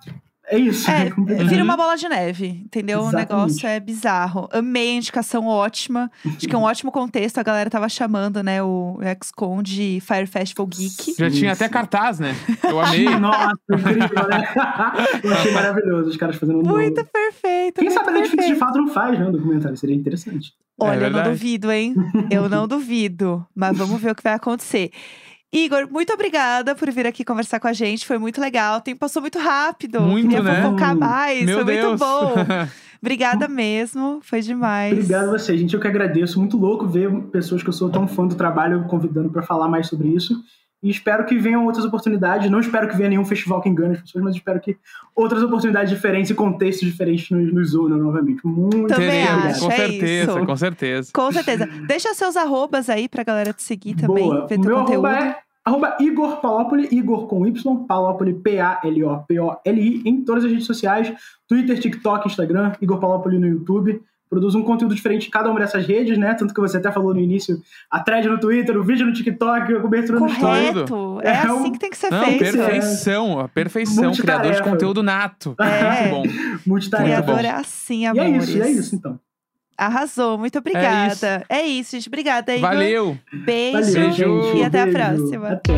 É 0.51 0.59
isso. 0.59 0.91
É, 0.91 1.11
completamente. 1.11 1.49
vira 1.49 1.63
uma 1.63 1.77
bola 1.77 1.97
de 1.97 2.09
neve, 2.09 2.47
entendeu? 2.65 2.99
O 3.03 3.09
Exatamente. 3.09 3.31
negócio 3.31 3.69
é 3.69 3.79
bizarro. 3.79 4.49
Amei 4.53 4.91
a 4.91 4.95
indicação 4.95 5.47
ótima. 5.47 6.11
Acho 6.27 6.49
que 6.49 6.55
é 6.55 6.59
um 6.59 6.63
ótimo 6.63 6.91
contexto. 6.91 7.39
A 7.39 7.43
galera 7.45 7.71
tava 7.71 7.89
chamando, 7.89 8.43
né, 8.43 8.61
o 8.61 8.99
XCOM 9.23 9.63
de 9.63 10.01
Fire 10.01 10.27
Festival 10.27 10.67
Geek. 10.67 11.15
Já 11.17 11.31
tinha 11.31 11.55
sim. 11.55 11.65
até 11.65 11.69
cartaz, 11.69 12.19
né? 12.19 12.35
Eu 12.65 12.81
amei. 12.81 13.09
Nossa, 13.17 13.59
incrível, 13.71 14.29
né? 14.29 14.45
Eu 15.23 15.33
achei 15.33 15.53
maravilhoso 15.53 16.11
os 16.11 16.17
caras 16.17 16.35
fazendo 16.35 16.59
um 16.59 16.63
Muito 16.63 17.05
perfeito. 17.05 17.77
Quem 17.77 17.89
muito 17.89 17.99
sabe 17.99 18.09
a 18.11 18.21
Netflix 18.21 18.47
de 18.47 18.55
fato 18.57 18.79
não 18.79 18.89
faz, 18.89 19.19
né? 19.19 19.27
Um 19.27 19.33
documentário, 19.33 19.77
seria 19.77 19.95
interessante. 19.95 20.53
Olha, 20.81 21.05
É 21.05 21.07
eu 21.07 21.11
não 21.11 21.23
duvido, 21.23 21.71
hein? 21.71 21.95
Eu 22.31 22.49
não 22.49 22.67
duvido. 22.69 23.47
Mas 23.55 23.77
vamos 23.77 24.01
ver 24.01 24.11
o 24.11 24.15
que 24.15 24.23
vai 24.23 24.35
acontecer. 24.35 24.91
Igor, 25.53 25.89
muito 25.91 26.13
obrigada 26.13 26.77
por 26.77 26.91
vir 26.93 27.07
aqui 27.07 27.25
conversar 27.25 27.59
com 27.59 27.67
a 27.67 27.73
gente. 27.73 28.07
Foi 28.07 28.19
muito 28.19 28.41
legal. 28.41 28.79
O 28.79 28.81
tempo 28.81 29.01
passou 29.01 29.21
muito 29.21 29.39
rápido. 29.39 30.01
Muito, 30.01 30.29
Queria 30.29 30.43
né? 30.43 30.63
fofocar 30.63 30.97
mais. 30.97 31.45
Meu 31.45 31.65
Foi 31.65 31.75
Deus. 31.75 31.89
muito 31.89 31.99
bom. 31.99 32.35
Obrigada 33.03 33.49
mesmo. 33.49 34.21
Foi 34.23 34.41
demais. 34.43 34.93
Obrigado 34.93 35.29
a 35.29 35.33
você, 35.33 35.57
gente. 35.57 35.75
Eu 35.75 35.81
que 35.81 35.89
agradeço. 35.89 36.39
Muito 36.39 36.57
louco 36.57 36.87
ver 36.87 37.11
pessoas 37.33 37.63
que 37.63 37.69
eu 37.69 37.73
sou 37.73 37.91
tão 37.91 38.07
fã 38.07 38.27
do 38.27 38.35
trabalho 38.35 38.85
convidando 38.85 39.31
para 39.31 39.43
falar 39.43 39.69
mais 39.69 39.89
sobre 39.89 40.09
isso. 40.09 40.35
E 40.83 40.89
espero 40.91 41.27
que 41.27 41.37
venham 41.39 41.67
outras 41.67 41.85
oportunidades. 41.85 42.51
Não 42.51 42.59
espero 42.59 42.89
que 42.89 42.97
venha 42.97 43.11
nenhum 43.11 43.25
festival 43.25 43.61
que 43.61 43.69
engane 43.69 43.95
as 43.95 44.01
pessoas, 44.01 44.25
mas 44.25 44.35
espero 44.35 44.59
que 44.61 44.77
outras 45.15 45.43
oportunidades 45.43 45.91
diferentes 45.91 46.31
e 46.31 46.35
contextos 46.35 46.89
diferentes 46.89 47.31
nos, 47.31 47.53
nos 47.53 47.75
unam 47.75 47.99
novamente. 47.99 48.41
Muito 48.47 48.87
Também 48.89 49.23
acho, 49.23 49.61
com 49.61 49.71
é 49.71 49.77
certeza, 49.77 50.31
isso. 50.33 50.47
com 50.47 50.57
certeza. 50.57 51.11
Com 51.13 51.33
certeza. 51.33 51.67
Deixa 51.87 52.15
seus 52.15 52.37
arrobas 52.37 52.89
aí 52.89 53.09
pra 53.09 53.23
galera 53.23 53.53
te 53.53 53.63
seguir 53.63 53.95
também. 53.95 54.25
Boa. 54.25 54.47
Ver 54.47 54.59
O 54.59 54.63
teu 54.63 54.71
meu 54.71 54.79
conteúdo. 54.85 55.07
arroba 55.07 55.25
é 55.25 55.37
arroba 55.63 55.97
Igor 56.01 56.41
Palópoli, 56.41 56.89
Igor 56.91 57.27
com 57.27 57.47
Y, 57.47 57.87
Palópoli, 57.87 58.33
P-A-L-O-P-O-L-I, 58.35 60.03
em 60.07 60.25
todas 60.25 60.45
as 60.45 60.51
redes 60.51 60.67
sociais, 60.67 61.13
Twitter, 61.47 61.79
TikTok, 61.79 62.27
Instagram, 62.27 62.73
Igor 62.81 62.99
Palópoli 62.99 63.39
no 63.39 63.47
YouTube. 63.47 64.01
Produzo 64.31 64.57
um 64.59 64.63
conteúdo 64.63 64.95
diferente 64.95 65.27
em 65.27 65.31
cada 65.31 65.51
uma 65.51 65.59
dessas 65.59 65.85
redes, 65.85 66.17
né? 66.17 66.33
Tanto 66.35 66.55
que 66.55 66.61
você 66.61 66.77
até 66.77 66.93
falou 66.93 67.13
no 67.13 67.19
início, 67.19 67.61
a 67.91 67.99
thread 67.99 68.29
no 68.29 68.39
Twitter, 68.39 68.77
o 68.79 68.85
vídeo 68.85 69.05
no 69.05 69.13
TikTok, 69.13 69.75
a 69.75 69.81
cobertura 69.81 70.21
no 70.21 70.27
Story. 70.29 70.67
Correto. 70.73 71.21
É 71.25 71.33
É 71.47 71.53
um- 71.53 71.59
assim 71.61 71.73
que 71.73 71.79
tem 71.81 71.91
que 71.91 71.97
ser 71.97 72.13
Não, 72.13 72.25
feito. 72.25 72.39
perfeição, 72.39 73.41
a 73.41 73.49
perfeição. 73.49 74.13
Criador 74.13 74.53
de 74.53 74.63
conteúdo 74.63 75.03
nato. 75.03 75.57
É. 75.61 76.09
Muito 76.13 76.29
bom. 76.33 76.59
Multitarefa. 76.65 77.23
Criador 77.23 77.45
é 77.45 77.51
assim, 77.51 78.03
E 78.03 78.05
é 78.05 78.09
amores. 78.09 78.49
isso, 78.49 78.57
e 78.59 78.61
é 78.63 78.71
isso 78.71 78.95
então. 78.95 79.19
Arrasou. 79.77 80.39
Muito 80.39 80.59
obrigada. 80.59 81.43
É 81.49 81.63
isso, 81.63 81.93
gente. 81.97 82.07
Obrigada, 82.09 82.55
Igor. 82.55 82.69
Valeu. 82.71 83.19
Beijo. 83.33 83.79
Valeu, 83.81 83.95
Beijo. 83.95 84.43
gente. 84.43 84.59
E 84.59 84.63
até 84.65 84.81
a 84.83 84.87
Beijo. 84.87 84.99
próxima. 84.99 85.49
Até. 85.49 85.73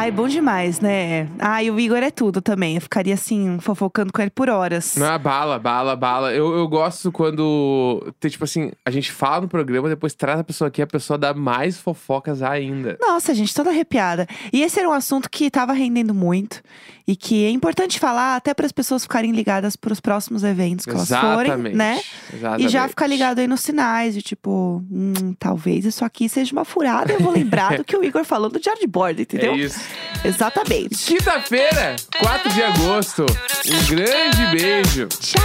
Ai, 0.00 0.10
bom 0.10 0.26
demais, 0.26 0.80
né? 0.80 1.28
Ai, 1.38 1.70
o 1.70 1.78
Igor 1.78 1.98
é 1.98 2.10
tudo 2.10 2.40
também. 2.40 2.76
Eu 2.76 2.80
ficaria 2.80 3.12
assim, 3.12 3.58
fofocando 3.60 4.10
com 4.10 4.22
ele 4.22 4.30
por 4.30 4.48
horas. 4.48 4.96
Não, 4.96 5.12
é 5.12 5.18
bala, 5.18 5.58
bala, 5.58 5.94
bala. 5.94 6.32
Eu, 6.32 6.56
eu 6.56 6.66
gosto 6.66 7.12
quando, 7.12 8.10
tem, 8.18 8.30
tipo 8.30 8.44
assim, 8.44 8.72
a 8.82 8.90
gente 8.90 9.12
fala 9.12 9.42
no 9.42 9.48
programa, 9.48 9.90
depois 9.90 10.14
traz 10.14 10.40
a 10.40 10.44
pessoa 10.44 10.68
aqui, 10.68 10.80
a 10.80 10.86
pessoa 10.86 11.18
dá 11.18 11.34
mais 11.34 11.76
fofocas 11.76 12.42
ainda. 12.42 12.96
Nossa, 12.98 13.34
gente, 13.34 13.54
toda 13.54 13.68
arrepiada. 13.68 14.26
E 14.50 14.62
esse 14.62 14.80
era 14.80 14.88
um 14.88 14.92
assunto 14.92 15.28
que 15.28 15.50
tava 15.50 15.74
rendendo 15.74 16.14
muito. 16.14 16.62
E 17.06 17.16
que 17.16 17.44
é 17.44 17.50
importante 17.50 17.98
falar 17.98 18.36
até 18.36 18.54
para 18.54 18.64
as 18.64 18.72
pessoas 18.72 19.02
ficarem 19.02 19.32
ligadas 19.32 19.74
para 19.74 19.92
os 19.92 20.00
próximos 20.00 20.44
eventos 20.44 20.86
que 20.86 20.92
elas 20.92 21.08
forem, 21.08 21.50
Exatamente. 21.50 21.76
né? 21.76 22.00
Exatamente. 22.32 22.66
E 22.66 22.68
já 22.68 22.86
ficar 22.88 23.06
ligado 23.08 23.40
aí 23.40 23.48
nos 23.48 23.60
sinais, 23.62 24.14
de 24.14 24.22
tipo, 24.22 24.82
hum, 24.90 25.34
talvez 25.38 25.84
isso 25.84 26.04
aqui 26.04 26.28
seja 26.28 26.52
uma 26.52 26.64
furada. 26.64 27.12
Eu 27.12 27.20
vou 27.20 27.32
lembrar 27.32 27.76
do 27.76 27.84
que 27.84 27.96
o 27.96 28.04
Igor 28.04 28.24
falou 28.24 28.48
do 28.48 28.60
Board, 28.88 29.22
entendeu? 29.22 29.52
É 29.52 29.56
isso. 29.56 29.80
Exatamente. 30.24 30.96
Quinta-feira, 31.06 31.96
4 32.18 32.52
de 32.52 32.62
agosto. 32.62 33.26
Um 33.66 33.86
grande 33.86 34.46
beijo. 34.52 35.08
Tchau! 35.08 35.40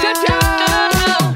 Tchau, 0.00 0.12
tchau! 0.24 1.29